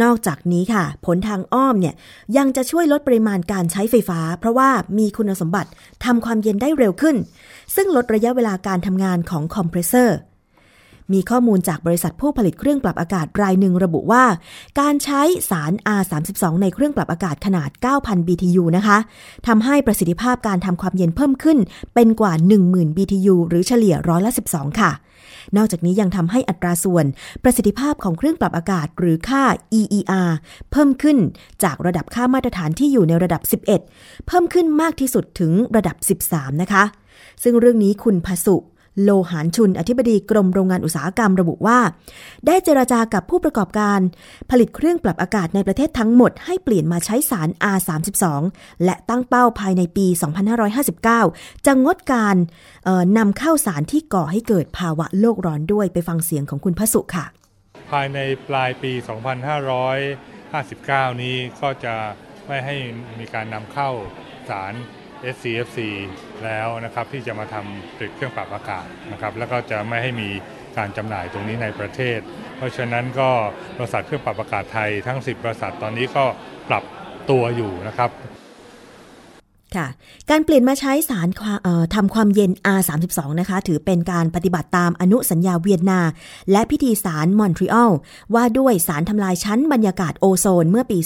[0.03, 1.95] นอกจากนี้ค่ะ ผลทางอ้อมเนี่ย
[2.36, 5.70] ยังจะช่วยลดปริมาณการใช้ไฟฟ้า เพราะว่ามีคุณสมบัติ
[6.05, 7.16] ทำความเย็นได้เร็วขึ้น
[7.74, 10.18] ซึ่งลดระยะเวลาการทำงานของคอมเพรสเซอร์
[11.12, 14.24] มีข้อมูลจากบริษัทผู้ผลิตเครื่องปรับอากาศรายหนึ่งระบุว่า
[14.80, 18.99] การใช้สาร R32 ในเครื่องปรับอากาศขนาด 9,000 BTU นะคะ
[19.47, 21.59] ทำให้ประสิทธิภาพการทำความเย็นเพิ่มขึ้น
[21.95, 22.32] เป็นกว่า
[22.66, 24.90] 10,000 BTU หรือเฉลี่ยร้อยละ 12 ค่ะ
[25.57, 27.07] นอกจากนี้ยังทำให้อัตราส่วน
[27.43, 29.43] ประสิทธิภาพของเครื่องปรับอากาศหรือค่า
[29.80, 30.30] EER
[30.70, 31.18] เพิ่มขึ้น
[31.64, 33.64] จากระดับค่ามาตรฐานที่อยู่ในระดับ 11
[34.26, 36.84] เพิ่มขึ้นมากที่สุดถึงระดับ 13 นะคะ
[37.43, 38.57] ซึ่งเรื่องนี้คุณพสุ
[39.03, 41.78] โลหานชุน อธิบดีกรมโรงงานอุตสาหกรรมระบุว่า
[42.47, 43.99] ได้เจราจากับผู้ประกอบการ
[44.51, 48.24] ผลิตเครื่องปรับอากาศในประเทศทั้งหมดให้เปลี่ยนมาใช้สาร R32
[48.84, 50.07] และตั้งเป้าภายในปี
[50.86, 52.36] 2559 จะงดการ
[53.18, 57.26] นำเข้าสารที่ก่อให้เกิดภาวะโลกร้อนด้วยไปฟังเสียงของคุณพสุค่ะ
[57.90, 58.18] ภายใน
[58.49, 58.93] ปลายปี
[60.26, 61.95] 2559 นี้ก็จะ
[62.47, 62.76] ไม่ให้
[63.18, 63.90] มีการนำเข้า
[64.51, 64.74] สาร
[65.34, 65.78] SCFC
[66.44, 70.28] แล้วนะครับที่จะมาทำผลิตเครื่องปรับอากาศนะครับแล้วก็จะไม่ให้มี
[70.78, 72.18] การจำหน่ายตรงนี้ในประเทศ
[72.56, 73.30] เพราะฉะนั้นก็
[73.76, 76.24] บริษัทเครื่องปรับอากาศไทยทั้ง 10 บริษัทตอนนี้ก็
[76.68, 76.84] ปรับ
[77.30, 78.10] ตัวอยู่นะครับ
[79.76, 79.86] ค่ะ
[80.30, 81.28] การเปลี่ยนมาใช้สาร
[81.94, 86.00] ทำความเย็น R32 นะคะ ถือเป็นการปฏิบัติตามอนุสัญญาเวียนนา
[86.52, 87.92] และพิธีสารมอนทรีออล
[88.34, 90.98] ว่าด้วยสารทำลายชั้นบรรยากาศโอโซนเมื่อปี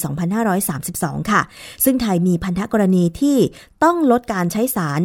[0.76, 1.42] 2532 ค่ะ
[1.84, 3.38] ซึ่งไทยมีพันธกรณีที่
[3.84, 5.00] ต้องลดการใช้สาร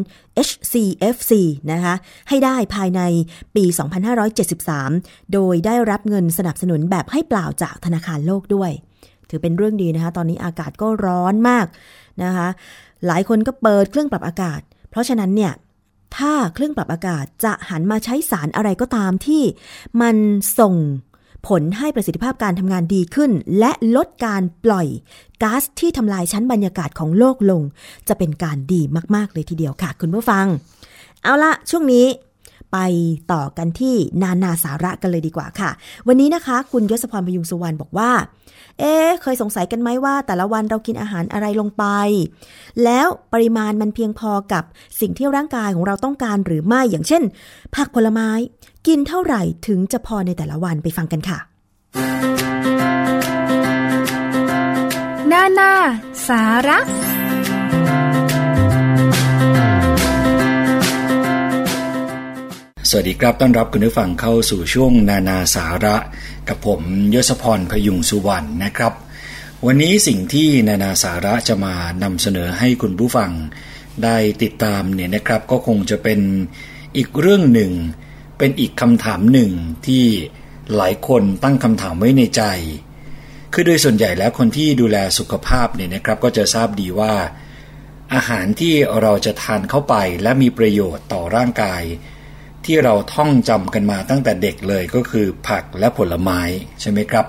[0.48, 1.32] HCFC
[1.72, 1.94] นะคะ
[2.30, 3.02] ให้ได้ภายใน
[3.56, 3.64] ปี
[4.50, 8.72] 2573 โดยได้รับเงินสนับสนุนแบบให้เปล่าจากธนาคารโลกด้วย
[9.30, 11.66] ถือเป็นเรื่องดีนะคะ ตอนนี้อากาศก็ร้อนมาก
[12.24, 12.48] นะคะ
[13.08, 15.54] หลายคนก็เปิดเครื่องปรับอากาศ เพราะฉะนั้นเนี่ย
[16.18, 19.44] ถ้าเครื่องปรับอากาศจะหันมาใช้สารอะไรก็ตามที่
[20.02, 20.16] มัน
[20.60, 20.76] ส่ง
[21.48, 24.88] ผลให้ประสิทธิภาพการทำงานดีขึ้น และลดการปล่อย
[25.44, 27.62] ก๊าซที่ทำลายชั้นบรรยากาศของโลกลง
[28.08, 28.82] จะเป็นการดี
[29.16, 30.46] มาก ๆ เลยทีเดียวค่ะ คุณผู้ฟัง
[31.24, 32.06] เอาละช่วงนี้
[32.72, 32.78] ไป
[33.34, 35.70] ต่อกันที่นานาสาระกันเลยดีกว่าค่ะ
[36.08, 38.12] วันนี้นะคะ คุณยศพรพยุงสุวรรณบอกว่า
[38.80, 41.84] เอ๊เคยสงสัยกันไหมว่า แต่ละวันเรากินอาหารอะไรลงไป
[42.84, 44.64] แล้วปริมาณมันเพียงพอกับ
[45.00, 47.24] สิ่งที่ร่างกายของเราต้องการหรือไม่อย่างเช่น
[47.76, 48.30] ผักผลไม้
[48.88, 51.38] กินเท่าไหร่ถึงจะพอในแต่ละวันไปฟังกันค่ะ
[55.32, 55.72] นานา
[56.28, 56.80] สาระ
[62.90, 65.96] สวัสดีครับ ต้อนรับคุณผู้ฟังเข้าสู่ช่วงนานาสาระ
[66.48, 66.82] กับผม
[67.14, 68.94] ยศพรพยุงสุวรรณนะครับ
[69.66, 73.32] วันนี้สิ่งที่นานาสาระจะมานำเสนอให้คุณผู้ฟัง
[74.04, 76.20] ได้ติดตามเนี่ยนะครับก็คงจะเป็น
[76.98, 77.72] อีกเรื่องหนึ่ง
[78.38, 79.52] เป็นอีกคำถามหนึ่ง
[79.88, 80.06] ที่
[80.76, 82.44] หลายคนตั้งคำถามไว้ในใจ
[83.54, 87.14] คือโดยส่วนใหญ่แล้วคนที่ดูแลสุขภาพเนี่ยนะครับ ก็จะทราบดีว่า
[88.14, 91.84] อาหารที่เราจะทานเข้าไปและมีประโยชน์ต่อร่างกาย
[92.66, 96.40] ที่เราท่องจำกันมาตั้งแต่เด็กเลยก็คือผักและผลไม้
[96.82, 97.26] ใช่ไหมครับ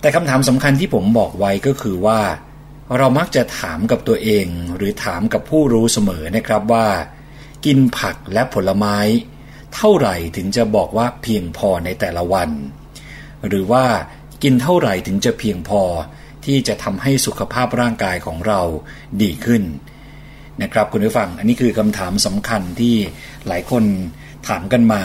[0.00, 2.20] แต่คำถามสำคัญที่ผมบอกไว้ก็คือว่า
[2.98, 4.46] เรามักจะถามกับตัวเอง
[4.76, 6.88] หรือถามกับผู้รู้เสมอนะครับว่า
[7.66, 8.96] กินผักและผลไม้
[9.74, 12.50] เท่าไหร่ถึงจะบอกว่าเพียงพอในแต่ละวัน
[13.48, 13.84] หรือว่า
[14.42, 15.82] กินเท่าไหร่ถึงจะเพียงพอ
[16.44, 18.60] ที่จะทำให้สุขภาพร่างกายของเรา
[19.22, 19.62] ดีขึ้น
[20.62, 22.96] นะครับคุณผู้ฟัง อันนี้คือคำถามสำคัญที่
[23.46, 23.84] หลายคน
[24.48, 25.02] ถามกันมา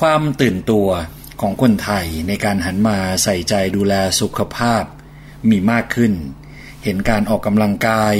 [0.00, 0.88] ความตื่นตัว
[1.40, 4.84] ของคนไทยในการหันมาใส่ใจดูแลสุขภาพ
[5.50, 6.12] มีมากขึ้น
[6.84, 8.14] เห็นการออกกำลังกาย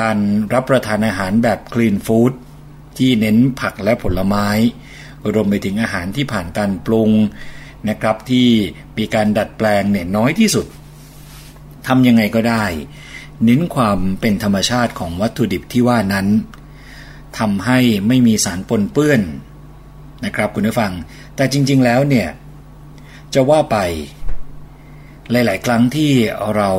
[0.00, 0.16] การ
[0.54, 2.32] รับประทานอาหารแบบคลีนฟู้ด
[2.98, 4.48] ที่เน้นผักและผลไม้
[5.32, 7.10] รวมไปถึงอาหารที่ผ่านการปรุง
[7.88, 8.48] นะครับที่
[8.98, 10.66] มีการดัดแปลงเนี่ยน้อยที่สุด
[11.86, 12.64] ทำยังไงก็ได้
[13.44, 16.26] เน้นความเป็นธรรมชาติของวัตถุดิบที่ว่านั้น
[17.38, 19.20] ทำให้ไม่มีสารปนเปื้อน
[20.24, 20.92] นะครับคุณผู้ฟัง
[21.36, 22.28] แต่จริง ๆ แล้วเนี่ย
[23.34, 23.76] จะว่าไป
[25.30, 26.12] หลาย ๆ ครั้งที่
[26.56, 26.70] เรา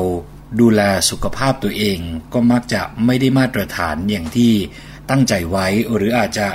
[0.60, 0.80] ดูแล
[1.10, 1.98] สุขภาพตัวเอง
[2.32, 4.52] ก็มักจะไม่ได้มาตรฐานอย่างที่
[5.10, 6.48] ตั้งใจไว้หรืออาจจะ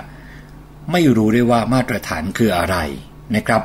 [0.91, 2.75] ไม่รู้ได้ว่ามาตรฐานคืออะไร
[3.36, 3.63] นะครับ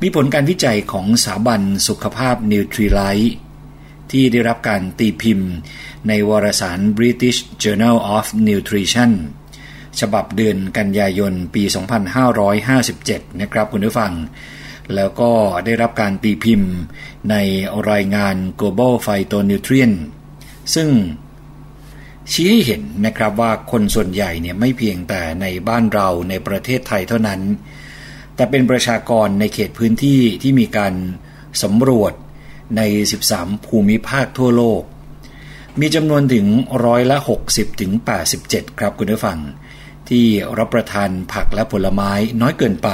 [0.00, 3.34] มีผลการวิจัยของสถาบันสุขภาพนิวทรีไลท์
[4.10, 5.52] ที่ได้รับการตีพิมพ์
[6.08, 9.12] ในวารสาร British Journal of Nutrition
[10.00, 11.62] ฉบับเดือนกันยายนปี
[12.72, 14.12] 2557 นะครับคุณผู้ฟัง
[14.94, 15.30] แล้วก็
[15.64, 16.72] ได้รับการตีพิมพ์
[17.30, 17.36] ใน
[17.90, 19.96] รายงาน Global Phytonutrient
[20.74, 20.88] ซึ่ง
[22.32, 27.40] ชี้ให้เห็นนะครับว่าคนส่วนใหญ่เนี่ยไม่เพียงแต่ในบ้านเราในประเทศไทยเท่านั้น
[28.34, 30.94] แต่เป็นประชากรในเขตพื้นที่ที่มีการ
[31.62, 32.12] สำรวจ
[32.76, 32.82] ใน
[33.24, 34.82] 13 ภูมิภาคทั่วโลก
[35.80, 36.46] มีจำนวนถึง
[36.84, 37.16] ร้อยละ
[37.48, 37.92] 60 ถึง
[38.36, 39.38] 87 ครับคุณผู้ฟัง
[40.10, 40.26] ที่
[40.58, 42.90] รับประทานผักและผลไม้น้อยเกินไป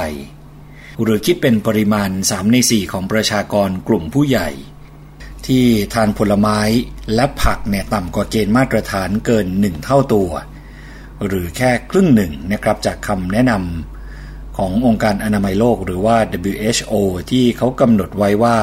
[1.01, 4.49] หรือคิดเป็นปริมาณ 3 ใน 4 ของประชากรกลุ่มผู้ใหญ่
[5.47, 6.59] ที่ทานผลไม้
[7.15, 10.29] และผักเนี่ยต่ำกว่าเกณฑ์มาตรฐานเกิน 1 เท่าตัว
[11.25, 16.17] หรือแค่ครึ่งหนึ่งนะครับจากคำแนะนำขององค์การอนามัยโลกหรือว่า
[16.51, 16.93] WHO
[17.31, 18.57] ที่เขากำหนดไว้ว่า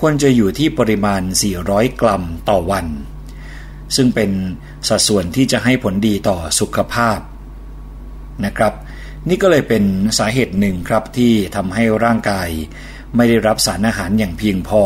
[0.00, 1.22] ควรจะอยู่ที่ปริมาณ
[1.60, 2.86] 400 กรัมต่อวัน
[3.96, 4.30] ซึ่งเป็น
[4.88, 7.18] สัดส่วนที่จะให้ผลดีต่อสุขภาพ
[8.44, 8.72] นะครับ
[9.28, 9.84] นี่ก็เลยเป็น
[10.18, 12.48] สาเหตุหนึ่งครับที่ทำให้ร่างกาย
[13.16, 14.82] ไม่ได้รับสารอาหารอย่างเพียงพอ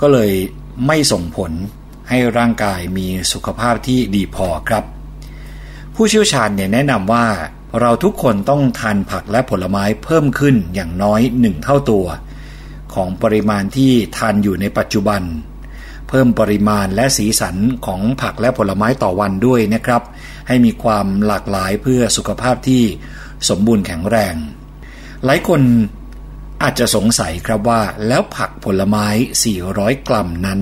[0.00, 0.32] ก็เลย
[0.86, 1.52] ไม่ส่งผล
[2.08, 4.84] ให้ร่างกายมีสุขภาพที่ดีพอครับ
[5.94, 7.26] ผู้เชี่ยวชาญเนี่ยแนะนำว่า
[7.80, 12.06] เราทุกคนต้องทานผักและผลไม้เพิ่มขึ้นอย่างน้อยหนึ่งเท่าตัว
[12.94, 15.22] ของปริมาณที่ทานอยู่ในปัจจุบัน
[16.08, 20.02] เพิ่มปริมาณและสีสันของผักและผลไม้ต่อวันด้วยนะครับ
[20.48, 22.82] ให้มีความหลากหลายเพื่อสุขภาพที่
[23.48, 24.34] สมบูรณ์แข็งแรง
[25.24, 25.60] หลายคน
[26.62, 29.06] อาจจะสงสัยครับว่าแล้วผักผลไม้
[29.56, 30.60] 400 กรัมนั้น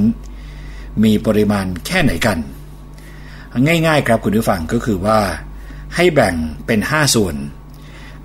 [1.05, 2.39] มีปริมาณแค่ไหนกัน
[3.66, 5.20] ง่ายๆครับคุณผู้ฟังก็คือว่า
[5.95, 6.35] ให้แบ่ง
[6.66, 7.35] เป็น 5 ส่วน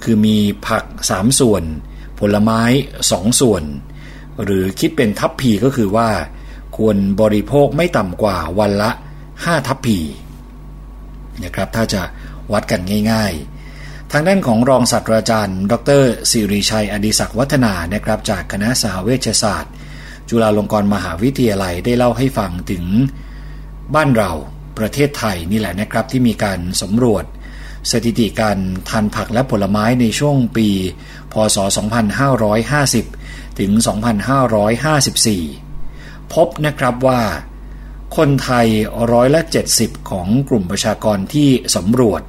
[0.04, 0.38] คือมี
[0.68, 1.64] ผัก 3 ส่วน
[2.20, 2.62] ผลไม้
[3.00, 3.64] 2 ส่วน
[4.44, 6.10] หรือคิดเป็นทัพพีก็คือว่า
[6.78, 8.92] ควรบริโภคไม่ต่ำกว่าวันละ
[9.30, 10.00] 5 ทัพพี
[11.44, 12.02] นะครับ ถ้าจะ
[12.54, 12.82] วัดกัน
[13.12, 13.34] ง่าย
[13.74, 19.74] ๆ ทางด้านของรองศาสตราจารย์ ดรสิริชัย อดิศักดิ์วัฒนานะครับ จากคณะสาเวชศาสตร์
[20.30, 22.84] จุฬาลงกรณ์มหาวิทยาลัยได้เล่าให้ฟังถึง
[23.96, 24.32] บ้านเรา
[24.80, 27.26] ประเทศไทยนี่แหละนะครับที่มีการสำรวจ
[27.92, 28.58] สถิติการ
[28.90, 30.68] ทานผักและผลไม้ในช่วงปี
[31.34, 31.58] พศ
[32.38, 33.72] 2550 ถึง
[35.48, 37.22] 2554 พบนะครับว่า
[38.18, 38.68] คนไทย
[39.12, 39.42] ร้อยละ
[39.76, 42.22] 70 ของกลุ่มประชากรที่สำรวจ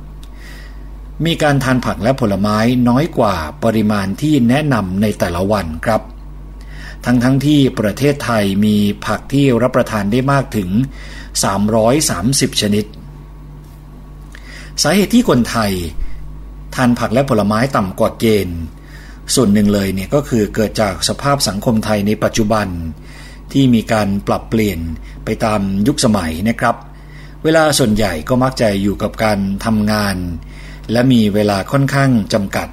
[1.27, 2.59] มีการทานผักและผลไม้
[2.89, 6.03] น้อยกว่าปริมาณที่แนะนำในแต่ละวันครับ
[7.05, 8.77] ทั้งทั้งที่ประเทศไทยมี
[9.07, 10.71] ผักที่รับประทานได้มากถึง
[11.45, 12.85] 330 ชนิด
[14.83, 15.73] สาเหตุที่คนไทย
[16.75, 18.61] ทานผักและผลไม้ต่ำกว่าเกณฑ์
[19.35, 22.67] ส่วนหนึ่งเลยเนี่ยก็คือเกิดจากสภาพสังคมไทยในปัจจุบัน
[23.53, 24.79] ที่มีการปรับเปลี่ยน
[25.25, 26.77] ไปตามยุคสมัยนะครับ
[27.45, 30.17] เวลาส่วนใหญ่ก็มักจะอยู่กับการทำงาน
[30.93, 32.69] และมีเวลาค่อนข้างจำกัด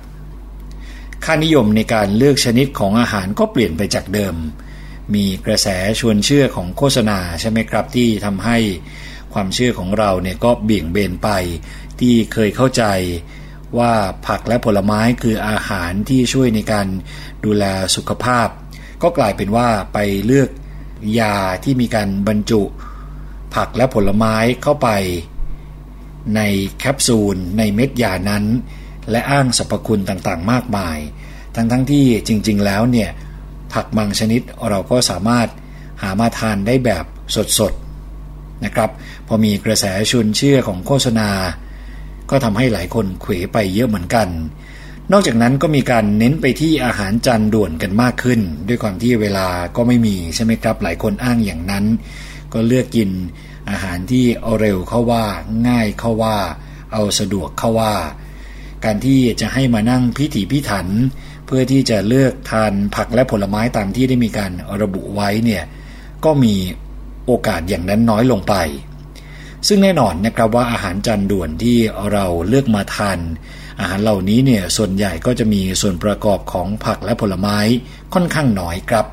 [1.25, 4.35] ค่านิยมในการเลือกชนิดของอาหารก็เปลี่ยนไปจากเดิม
[5.15, 5.67] มีกระแส
[5.99, 8.57] ชวนเชื่อของโฆษณาใช่ไหมครับ ที่ทำให้
[9.33, 11.29] ความเชื่อของเราเนี่ยก็เบี่ยงเบนไป
[11.99, 12.83] ที่เคยเข้าใจ
[13.77, 13.93] ว่า
[14.27, 16.87] ผักและผลไม้คืออาหารที่ช่วยในการ
[17.45, 17.63] ดูแล
[17.95, 18.47] สุขภาพ
[19.03, 20.49] ก็กลายเป็นว่าไปเลือก
[21.19, 22.61] ยาที่มีการบรรจุ
[23.55, 24.89] ผักและผลไม้เข้าไป
[26.35, 26.41] ใน
[26.79, 28.45] แคปซูล ในเม็ดยานั้น
[29.11, 30.97] และอ้างสรรพคุณต่างๆ มากมาย
[31.55, 33.09] ทั้งๆทที่จริง ๆ แล้วเนี่ย
[33.73, 35.47] ผักบางชนิดเราก็สามารถ
[36.01, 37.05] หามาทานได้แบบ
[37.59, 38.89] สดๆนะครับ
[39.27, 41.29] พอมีกระแสชวนเชื่อของโฆษณา
[42.29, 44.27] ก็ทำให้หลายคนเขวไปเยอะเหมือนกัน
[45.11, 51.85] นอกจากนั้นก็มีการเน้นไปที่อาหารจานด่วนกันมากขึ้น ด้วยความที่เวลาก็ไม่มีใช่ไหมครับ หลายคนอ้างอย่างนั้น
[52.53, 53.09] ก็เลือกกิน
[53.69, 55.25] อาหารที่เอาเร็วเข้าว่า
[55.67, 56.37] ง่ายเข้าว่า
[56.93, 57.93] เอาสะดวกเข้าว่า
[58.85, 60.87] การที่จะให้มานั่งพิถีพิถัน
[61.45, 64.51] เพื่อที่จะเลือกทานผักและผลไม้ตามที่ได้มีการ
[64.81, 65.63] ระบุไว้เนี่ย
[66.25, 66.55] ก็มี
[67.25, 68.53] โอกาสอย่างนั้นน้อยลงไป
[69.67, 71.77] ซึ่งแน่นอนนะครับว่าอาหารจานด่วนที่
[72.11, 73.19] เราเลือกมาทาน
[73.79, 77.57] อาหารเหล่านี้เนี่ยส่วนใหญ่ก็จะมีส่วนประกอบของผักและผลไม้
[78.13, 79.05] ค่อนข้างน้อยครับ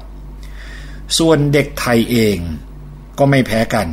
[1.19, 2.37] ส่วนเด็กไทยเอง
[3.19, 3.89] ก็ไม่แพ้กัน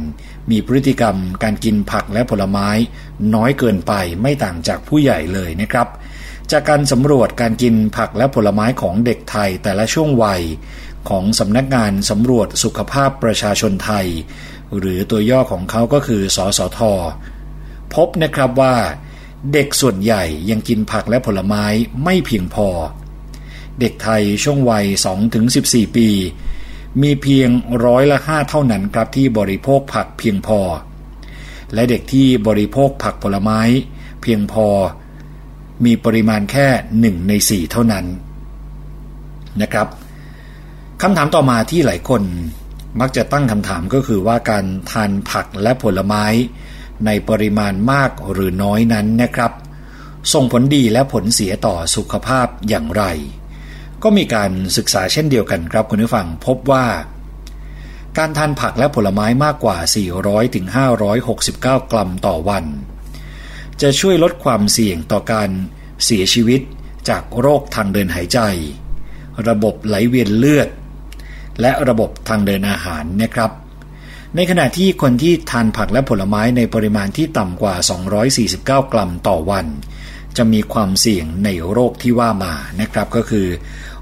[0.52, 2.70] มีพฤติกรรมการกินผักและผลไม้
[3.36, 5.88] น้อยเกินไปไม่ต่างจากผู้ใหญ่เลยนะครับ
[6.52, 10.42] จากการสำรวจการกินผักและผลไม้ของเด็กไทยแต่ละช่วงวัย
[11.10, 14.08] ของสำนักงานสำรวจสุขภาพประชาชนไทย
[14.78, 16.80] หรือตัวย่อของเขาก็คือ สสท
[17.94, 18.76] พบนะครับว่า
[19.54, 21.66] เด็กส่วนใหญ่ยังกินผักและผลไม้
[22.04, 22.68] ไม่เพียงพอ
[23.80, 24.86] เด็กไทยช่วงวัย
[25.42, 26.10] 2-14 ปี
[27.02, 27.50] มีเพียง
[27.86, 30.60] ร้อยละห้าเท่านั้นครับที่บริโภคผักเพียงพอ
[31.74, 33.60] และเด็กที่บริโภคผักผลไม้
[34.22, 34.68] เพียงพอ
[35.86, 36.68] มีปริมาณแค่
[37.00, 38.06] หนึ่งในสี่เท่านั้น
[39.62, 39.88] นะครับ
[41.02, 42.24] คำถามต่อมาที่หลายคน
[43.00, 46.26] มักจะตั้งคำถามก็คือว่าการทานผักและผลไม้
[47.06, 49.52] ในปริมาณมากหรือน้อยนั้นนะครับ
[50.34, 53.04] ส่งผลดีและผลเสียต่อสุขภาพอย่างไร
[54.04, 56.86] ก็มีการศึกษาเช่นเดียวกันครับคุณผู้ฟังพบว่า
[58.18, 59.78] การทานผักและผลไม้มากกว่า
[60.16, 60.66] 400ถึง
[61.30, 62.66] 569 กรัมต่อวัน
[63.82, 65.50] จะช่วยลดความเสี่ยงต่อการ
[66.06, 66.62] เสียชีวิต
[67.10, 68.40] จากโรคทางเดินหายใจ
[69.48, 70.70] ระบบไหลเวียนเลือด
[71.62, 73.52] และระบบทางเดินอาหารนะครับ
[74.36, 77.76] ในขณะที่คนที่ทานผักและผลไม้ในปริมาณที่ต่ำกว่า
[78.34, 79.68] 249 กรัมต่อวัน
[80.38, 83.48] จะมีความเสี่ยงในโรคที่ว่ามานะครับก็คือ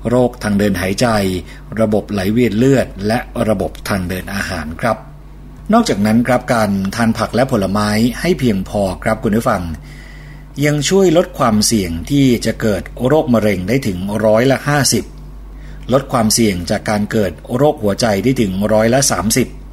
[0.09, 1.07] โรคทางเดินหายใจ
[1.81, 3.19] ระบบไหลเวียนเลือด และ
[3.49, 4.97] ระบบทางเดินอาหารครับ
[5.73, 7.89] นอกจากนั้นครับการทานผักและผลไม้
[8.21, 9.61] ให้เพียงพอครับคุณผู้ฟัง
[10.65, 14.57] ยังช่วยลดความเสี่ยงที่จะเกิดโรคมะเร็งได้ถึงร้อยละ
[15.25, 19.68] 50 ลดความเสี่ยงจากการเกิดโรคหัวใจได้ถึงร้อยละ 30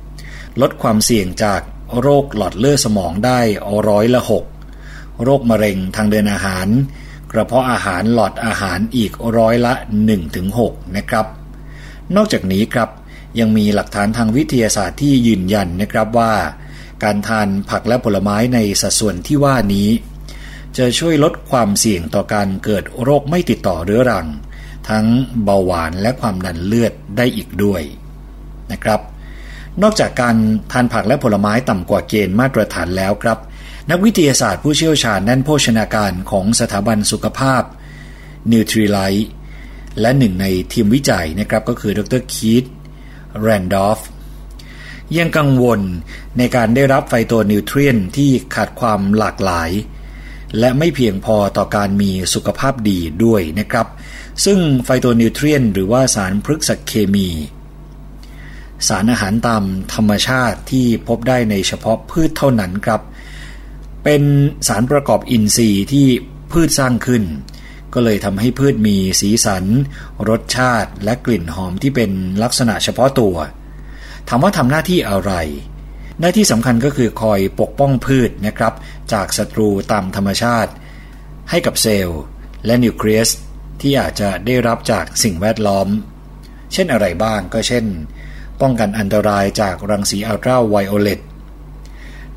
[0.61, 1.61] ลดความเสี่ยงจาก
[2.01, 3.41] โรคหลอดเลือดสมองได้
[3.89, 4.23] ร้อยละ
[4.71, 6.67] 6โรคมะเร็งทางเดินอาหาร
[7.33, 9.73] กระเพาะอาหารหลอดอาหารอีกร้อยละ
[10.35, 11.27] 1-6 นะครับ
[12.17, 12.91] นอกจากนี้ครับ
[13.39, 16.35] ยังมีหลักฐานทางวิทยาศาสตร์ที่ยืนยันนะครับว่า
[17.05, 19.89] การทานผักและผลไม้ในสัดส่วนที่ว่านี้
[20.77, 24.27] จะช่วยลดความเสี่ยงต่อการเกิดโรคไม่ติดต่อเรื้อรัง
[24.89, 25.07] ทั้ง
[25.45, 27.83] เบาหวานและความดันเลือดได้อีกด้วย
[28.73, 29.01] นะครับ
[29.83, 30.37] นอกจากการ
[30.73, 33.39] ทานผักและผลไม้ต่ำกว่าเกณฑ์มาตรฐานแล้วครับ
[33.91, 37.63] นักวิทยาศาสตร์ผู้เชี่ยวชาญด้านโภชนาการของสถาบันสุขภาพ
[38.53, 39.29] นิวทรีไลท์
[40.01, 42.23] และหนึ่งในทีมวิจัยนะครับก็คือดร.
[42.33, 42.65] Keith
[43.41, 44.01] Randolph
[45.17, 45.81] ยังกังวล
[46.39, 49.71] ในการได้รับ phytonutrient ที่ขาดความหลากหลาย
[50.59, 53.87] และไม่เพียงพอต่อการมีสุขภาพดีด้วยนะครับ
[54.45, 57.29] ซึ่ง phytonutrient หรือว่าสารพฤกษเคมี
[58.89, 59.63] สารอาหารตาม
[59.95, 63.01] ธรรมชาติที่พบได้ในเฉพาะพืชเท่านั้นครับ
[64.05, 64.23] เป็น
[64.69, 66.07] สารประกอบอินทรีย์ที่
[66.53, 67.25] พืชสร้างขึ้น
[67.95, 69.65] ก็เลยทำให้พืชมีสีสัน
[70.29, 72.11] รสชาติและกลิ่นหอมที่เป็น
[72.43, 73.37] ลักษณะเฉพาะตัว
[74.29, 75.33] ถามว่าทำหน้าที่อะไร
[76.21, 78.75] หน้าที่สำคัญก็คือคอยปกป้องพืชนะครับ
[79.13, 80.73] จากศัตรูตามธรรมชาติ
[81.51, 82.21] ให้กับเซลล์
[82.67, 83.29] และนิวเคลียส
[83.81, 85.89] ที่อาจจะได้รับจากสิ่งแวดล้อม
[86.73, 87.85] เช่นอะไรบ้างก็เช่น
[88.61, 91.21] ป้องกันอันตรายจากรังสีอัลตราไวโอเลต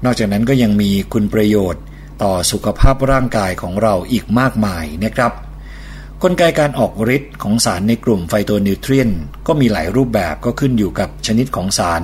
[0.03, 1.83] นอกจากนั้นก็ยังมีคุณประโยชน์
[2.23, 5.33] ต่อสุขภาพร่างกายของเราอีกมากมายนะครับ
[6.23, 9.09] กลไกการออกฤทธิ์ของสารในกลุ่ม phytonutrient
[9.47, 12.03] ก็มีหลายรูปแบบก็ขึ้นอยู่กับชนิดของสาร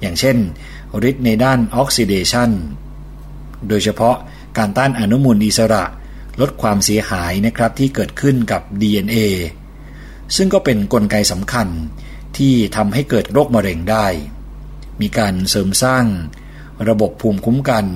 [0.00, 0.36] อย่างเช่น
[1.08, 2.50] ฤทธิ์ในต้านออกซิเดชัน
[3.68, 4.16] โดยเฉพาะ
[4.58, 5.84] การต้านอนุมูลอิสระ
[6.40, 9.16] ลดความเสียหายนะครับที่เกิดขึ้นกับ DNA
[10.36, 11.68] ซึ่งก็เป็นนกลไกสำคัญ
[12.36, 14.06] ที่ทำให้เกิดโรคมะเร็งได้
[15.00, 16.06] มีการเสริมสร้าง
[16.88, 17.86] ระบบภูมิคุ้มกัน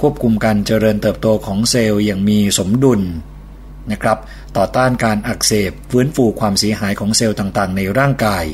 [0.00, 3.00] ควบคุมการเจริญเติบโตของเซลล์อย่างมีสมดุล
[3.90, 4.18] นะครับ
[4.56, 8.44] ต่อต้านการอักเสบฟื้นฟูความเสียหายของเซลล์ต่างๆ ในร่างกาย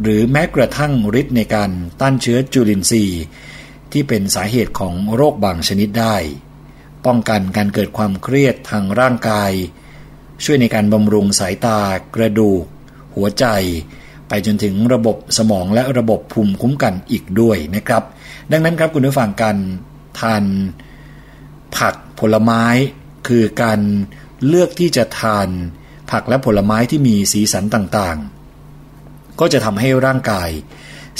[0.00, 1.70] หรือแม้กระทั่งฤทธิ์ในการ
[2.00, 3.22] ต้านเชื้อจุลินทรีย์
[3.92, 6.16] ที่เป็นสาเหตุของโรคบางชนิดได้
[7.06, 9.52] ป้องกันการเกิดความเครียดทางร่างกาย
[10.44, 11.80] ช่วยในการบำรุงสายตา
[12.14, 12.64] กระดูก
[13.14, 13.44] หัวใจ
[14.32, 18.02] ไปจนถึงระบบสมองและระบบภูมิคุ้มกันอีกด้วยนะครับ
[18.52, 19.56] ดังนั้นครับคุณผู้ฟังการ
[20.20, 20.44] ทาน
[21.76, 22.64] ผักผลไม้
[23.28, 23.80] คือการ
[24.46, 25.48] เลือกที่จะทาน
[26.10, 30.50] ผักและผลไม้ที่มีสีสันต่างๆ ก็จะทำให้ร่างกาย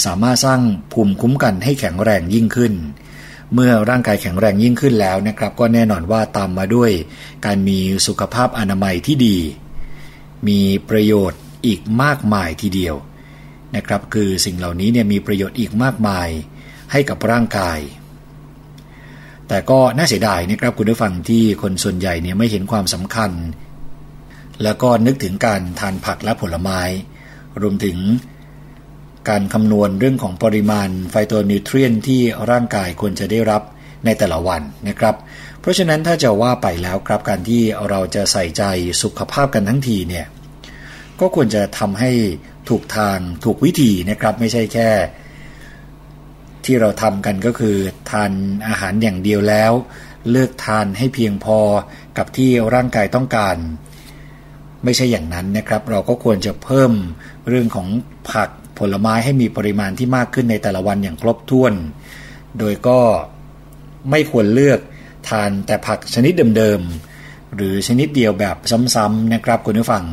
[0.05, 0.61] สามารถสร้าง
[0.93, 2.73] ภูมิคุ้มกันให้แข็งแรงยิ่งขึ้น
[3.53, 6.91] เมื่อร่างกายแข็งแรงยิ่งขึ้นแล้วนะครับ ก็แน่นอนว่าตามมาด้วย
[7.45, 9.37] การมีสุขภาพอนามัยที่ดี
[10.47, 10.59] มี
[10.89, 12.95] ประโยชน์ อีกมากมายทีเดียว
[13.75, 16.29] นะครับคือสิ่งเหล่านี้เนี่ยมีประโยชน์อีกมากมาย
[16.91, 17.79] ให้กับร่างกาย
[19.47, 23.31] แต่ก็น่าเสียดายนะครับคุณผู้ฟังที่คนส่วนใหญ่เนี่ยไม่เห็นความสำคัญ
[24.63, 26.81] แล้วก็นึกถึงการทานผักและผลไม้
[27.61, 27.97] รวมถึง
[29.29, 33.61] การคำนวณเรื่องของปริมาณไฟโตนิวเทรียนที่ร่างกายควรจะได้รับ
[34.05, 35.15] ในแต่ละวันนะครับ
[35.59, 38.63] เพราะฉะนั้นถ้าจะว่าไปแล้วครับการที่เราจะใส่ใจ
[39.03, 40.25] สุขภาพกันทั้งทีเนี่ย
[41.21, 42.11] ก็ควรจะทำให้
[42.69, 44.89] ถูกทางถูกวิธีนะครับ ไม่ใช่แค่
[46.65, 47.75] ที่เราทำกันก็คือ
[48.11, 48.31] ทาน
[48.67, 49.71] อาหารอย่างเดียวแล้ว
[50.31, 51.59] เลือกทานให้เพียงพอ
[52.17, 53.57] กับที่ร่างกายต้องการ
[54.83, 56.91] ไม่ใช่อย่างนั้นนะครับ เราก็ควรจะเพิ่ม
[57.47, 57.87] เรื่องของ
[58.31, 61.73] ผักผผลไม้ให้มีปริมาณที่มากขึ้นในแต่ละวันอย่างครบถ้วน
[62.59, 62.99] โดยก็
[64.09, 64.79] ไม่ควรเลือก
[65.29, 68.57] ทานแต่ผักชนิดเดิมๆหรือชนิดเดียวแบบ
[68.95, 70.03] ซ้ำๆนะครับคุณผู้ฟัง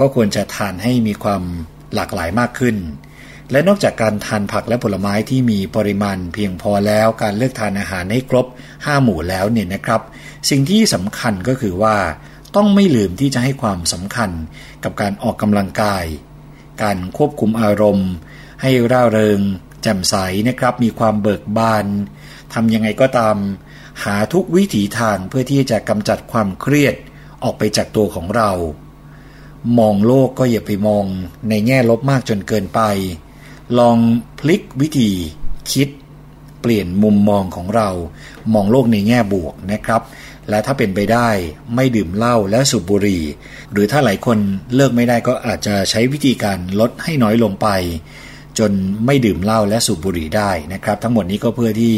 [0.00, 1.42] ก็ควรจะทานให้มีความ
[1.94, 2.76] หลากหลายมากขึ้น
[3.50, 10.00] และนอกจากการทานผักและผลไม้ที่มีปริมาณเพียงพอแล้วการเลือกทานอาหารให้ครบ 5 หมู่แล้วเนี่ยนะครับ
[10.50, 11.96] สิ่งที่สำคัญก็คือว่า
[12.56, 14.30] ต้องไม่ลืมที่จะให้ความสำคัญ
[14.84, 16.04] กับการออกกำลังกาย
[16.82, 18.10] การควบคุมอารมณ์
[18.62, 19.40] ให้ร่าเริง
[19.82, 20.14] แจ่มใส
[20.48, 21.86] นะครับ มีความเบิกบาน
[22.54, 23.36] ทำยังไงก็ตาม
[24.04, 26.94] หาทุกวิถีทางเพื่อที่จะกำจัดความเครียด
[27.42, 28.50] ออกไปจากตัวของเรา
[29.78, 31.04] มองโลกก็อย่าไปมอง
[31.48, 32.80] ในแง่ลบมากจนเกินไป
[33.78, 33.96] ลอง
[34.38, 35.10] พลิกวิธี
[35.72, 35.88] คิด
[36.60, 37.88] เปลี่ยนมุมมองของเรา
[38.54, 40.02] มองโลกในแง่บวกนะครับ
[40.48, 41.28] และถ้าเป็นไปได้
[41.74, 43.22] ไม่ดื่มเหล้าและสูบบุหรี่
[43.72, 44.38] หรือถ้าหลายคน
[44.74, 47.68] เลิกไม่ได้ก็อาจจะใช้วิธีการลดให้น้อยลงไป
[48.58, 48.72] จน
[49.06, 51.96] ไม่ดื่มเหล้าและสูบบุหรี่ได้นะครับ ทั้งหมดนี้ก็เพื่อที่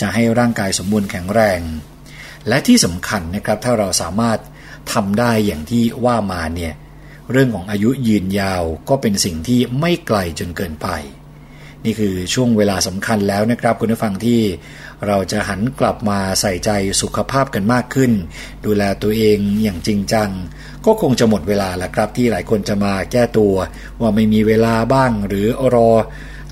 [0.00, 1.60] จะให้ร่างกายสมบูรณ์แข็งแรง
[2.48, 4.38] และที่สำคัญนะครับถ้าเราสามารถ
[4.92, 6.74] ทำได้อย่างที่ว่ามาเนี่ย
[7.30, 10.88] เรื่องของอายุยืนยาวก็เป็นสิ่งที่ไม่ไกลจนเกินไป
[11.84, 14.40] นี่คือช่วงเวลาสำคัญแล้วนะครับคุณผู้ฟังที่
[15.06, 16.70] เราจะหันกลับมาใส่ใจ
[17.02, 18.12] สุขภาพกันมากขึ้น
[18.64, 20.30] ดูแลตัวเองอย่างจริงจัง
[20.86, 23.54] ก็คงจะหมดเวลาแล้วครับที่หลายคนจะมาแก้ตัว
[24.00, 25.90] ว่าไม่มีเวลาบ้างหรือรอ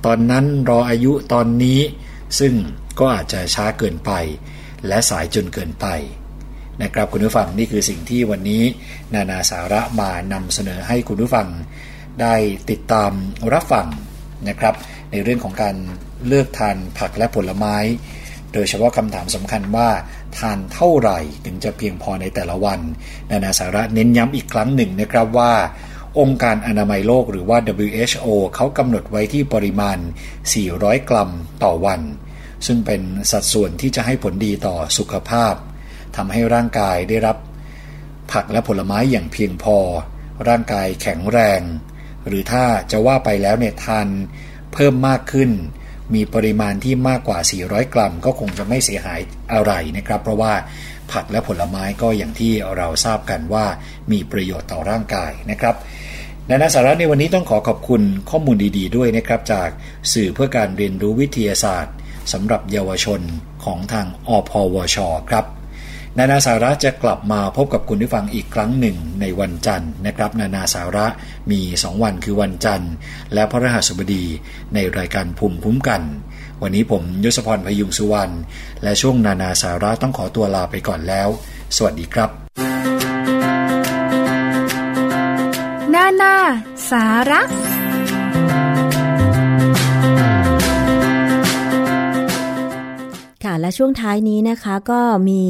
[0.07, 1.81] ตอนนั้นรออายุตอนนี้
[2.39, 2.55] ซึ่ง
[2.99, 4.11] ก็อาจจะช้าเกินไป
[4.87, 5.87] และสายจนเกินไป
[6.83, 8.63] นะครับคุณผู้ฟังนี่คือสิ่งที่วันนี้
[9.15, 11.49] นานาสาระมานำเสนอให้คุณผู้ฟัง
[12.21, 12.35] ได้
[12.71, 13.13] ติดตาม
[13.55, 13.87] รับฟัง
[14.49, 14.75] นะครับ
[15.13, 15.77] ในเรื่องของการ
[16.27, 17.77] เลือกทานผักและผลไม้
[18.53, 19.89] โดยเฉพาะคำถามสำคัญว่า
[20.39, 22.81] ทานเท่าไหร่ถึงจะเพียงพอในแต่ละวัน
[23.31, 25.53] นานาสาระเน้นย้ำอีกครั้งหนึ่งนะครับว่า
[26.21, 29.99] องค์การอนามัยโลกหรือว่า WHO เขากำหนดไว้ที่ปริมาณ
[30.53, 31.31] 400 กรัม
[31.65, 32.01] ต่อวัน
[32.67, 33.01] ซึ่งเป็น
[33.31, 35.55] สัดส่วนที่จะให้ผลดีต่อสุขภาพ
[36.17, 37.37] ทำให้ร่างกายได้รับ
[38.33, 39.77] ผักและผลไม้อย่างเพียงพอ
[40.49, 41.61] ร่างกายแข็งแรง
[42.27, 44.09] หรือถ้าจะว่าไปแล้วเนี่ยทาน
[44.73, 45.51] เพิ่มมากขึ้น
[46.15, 49.21] มีปริมาณที่มากกว่า 400 กรัม ก็คงจะไม่เสียหาย
[49.53, 50.53] อะไรนะครับ เพราะว่า
[51.13, 53.67] ผักและผลไม้ก็อย่างที่เราทราบกันว่า
[54.13, 55.75] มีประโยชน์ต่อร่างกายนะครับ
[56.47, 59.69] ในนัสาระในวันนี้ต้องขอขอบคุณข้อมูลดีๆด้วยนะครับ จาก
[60.13, 61.95] สื่อเพื่อการเรียนรู้วิทยาศาสตร์
[62.33, 63.21] สำหรับเยาวชน
[63.65, 64.97] ของทางอพวช
[65.31, 65.45] ครับ
[66.19, 71.07] นานาสาระจะกลับมาพบกับคุณผู้ฟังอีกครั้งหนึ่งในวันจันทร์นะครับ นานาสาระ
[71.51, 72.93] มี 2 วันคือวันจันทร์
[73.35, 74.25] และพระรหัสบดี
[74.75, 76.03] ในรายการภูมิคุ้มกัน
[76.63, 78.35] วันนี้ผมยศพรพยุงสุวรรณ
[78.83, 81.29] และช่วงนานาสาระต้องขอตัวลาไปก่อนแล้ว
[81.77, 82.31] สวัสดีครับ
[85.95, 86.35] นานา
[86.91, 87.41] สาระ
[93.65, 95.43] และช่วงท้ายนี้นะคะก็มี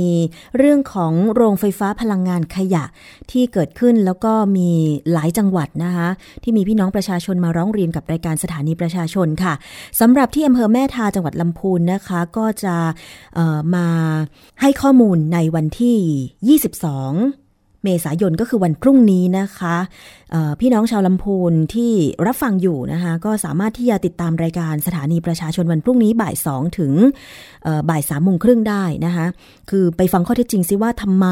[0.59, 2.85] เรื่องของโรงไฟฟ้าพลังงานขยะ
[3.31, 4.71] ที่เกิดขึ้นแล้วก็มี
[5.13, 6.09] หลายจังหวัดนะคะ
[6.43, 9.55] ที่มีพี่น้องประชาชนมาร้องเรียนกับรายการสถานีประชาชนค่ะ
[10.01, 12.77] สำหรับที่อำเภอแม่ทาจังหวัดลำพูนนะคะก็จะ
[13.75, 13.89] มา
[14.61, 17.44] ให้ข้อมูลในวันที่ 22
[17.85, 19.77] เมษายนก็คือวันพรุ่งนี้นะคะ
[20.61, 21.93] พี่น้องชาวลำพูนที่
[22.27, 26.93] รับฟังอยู่นะคะก็สามารถที่จะติดตามรายการสถานีประชาชนวันพรุ่งนี้บ่ายสองถึง
[27.91, 29.27] บ่ายสามโมงครึ่งได้นะคะ
[29.71, 31.27] คือไปฟังข้อเท็จจริงซิว่าทำไม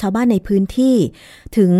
[0.00, 0.96] ชาวบ้านในพื้นที่
[1.58, 1.72] ถึง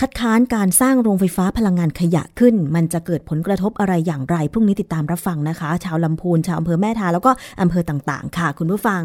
[0.00, 9.02] คัดค้านการสร้างโรงไฟฟ้าพลังงานขยะขึ้น มันจะเกิดผลกระทบอะไรอย่างไร พรุ่งนี้ติดตามรับฟังนะคะ ชาวลำพูนชาวอำเภอแม่ทาแล้วก็อำเภอต่างๆ ค่ะ คุณผู้ฟัง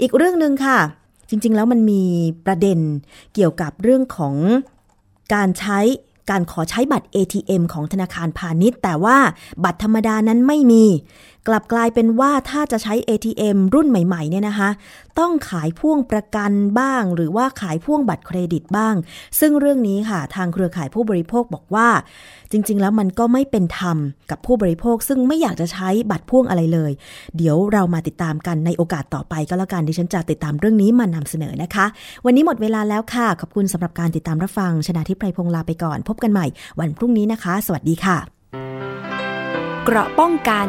[0.00, 0.78] อีกเรื่องหนึ่งค่ะ
[1.32, 2.02] จริง ๆ แล้วมันมี
[2.46, 2.78] ประเด็น
[3.34, 4.34] เกี่ยวกับเรื่องของ
[5.34, 5.78] การใช้
[6.30, 9.16] การขอใช้บัตร ATM ของธนาคารพาณิชย์ แต่ว่า
[9.64, 10.84] บัตรธรรมดานั้นไม่มี
[11.48, 14.70] กลับกลายเป็นว่าถ้าจะใช้ ATM รุ่นใหม่ๆเนี่ยนะคะ
[15.18, 18.94] ต้องขายพ่วงประกันบ้าง หรือว่าขายพ่วงบัตรเครดิตบ้าง
[19.40, 21.88] ซึ่งเรื่องนี้ค่ะ ทางเครือข่ายผู้บริโภคบอกว่า
[22.52, 23.96] จริง ๆ แล้วมันก็ไม่เป็นธรรม
[24.30, 26.92] กับผู้บริโภค ซึ่งไม่อยากจะใช้บัตรพ่วงอะไรเลย
[27.36, 31.86] เดี๋ยวเรามาติดตามกันในโอกาสต่อไปก็แล้วกันดิฉันจะติดตามเรื่องนี้มานำเสนอนะคะ
[32.24, 36.46] วันนี้หมดเวลาแล้วค่ะขอบคุณสำหรับการติดตามรับฟังชนะทิพไพรพงศ์ลาไปก่อน พบกันใหม่
[36.80, 38.18] วันพรุ่งนี้นะคะ สวัสดีค่ะ
[39.84, 40.68] เกราะป้องกัน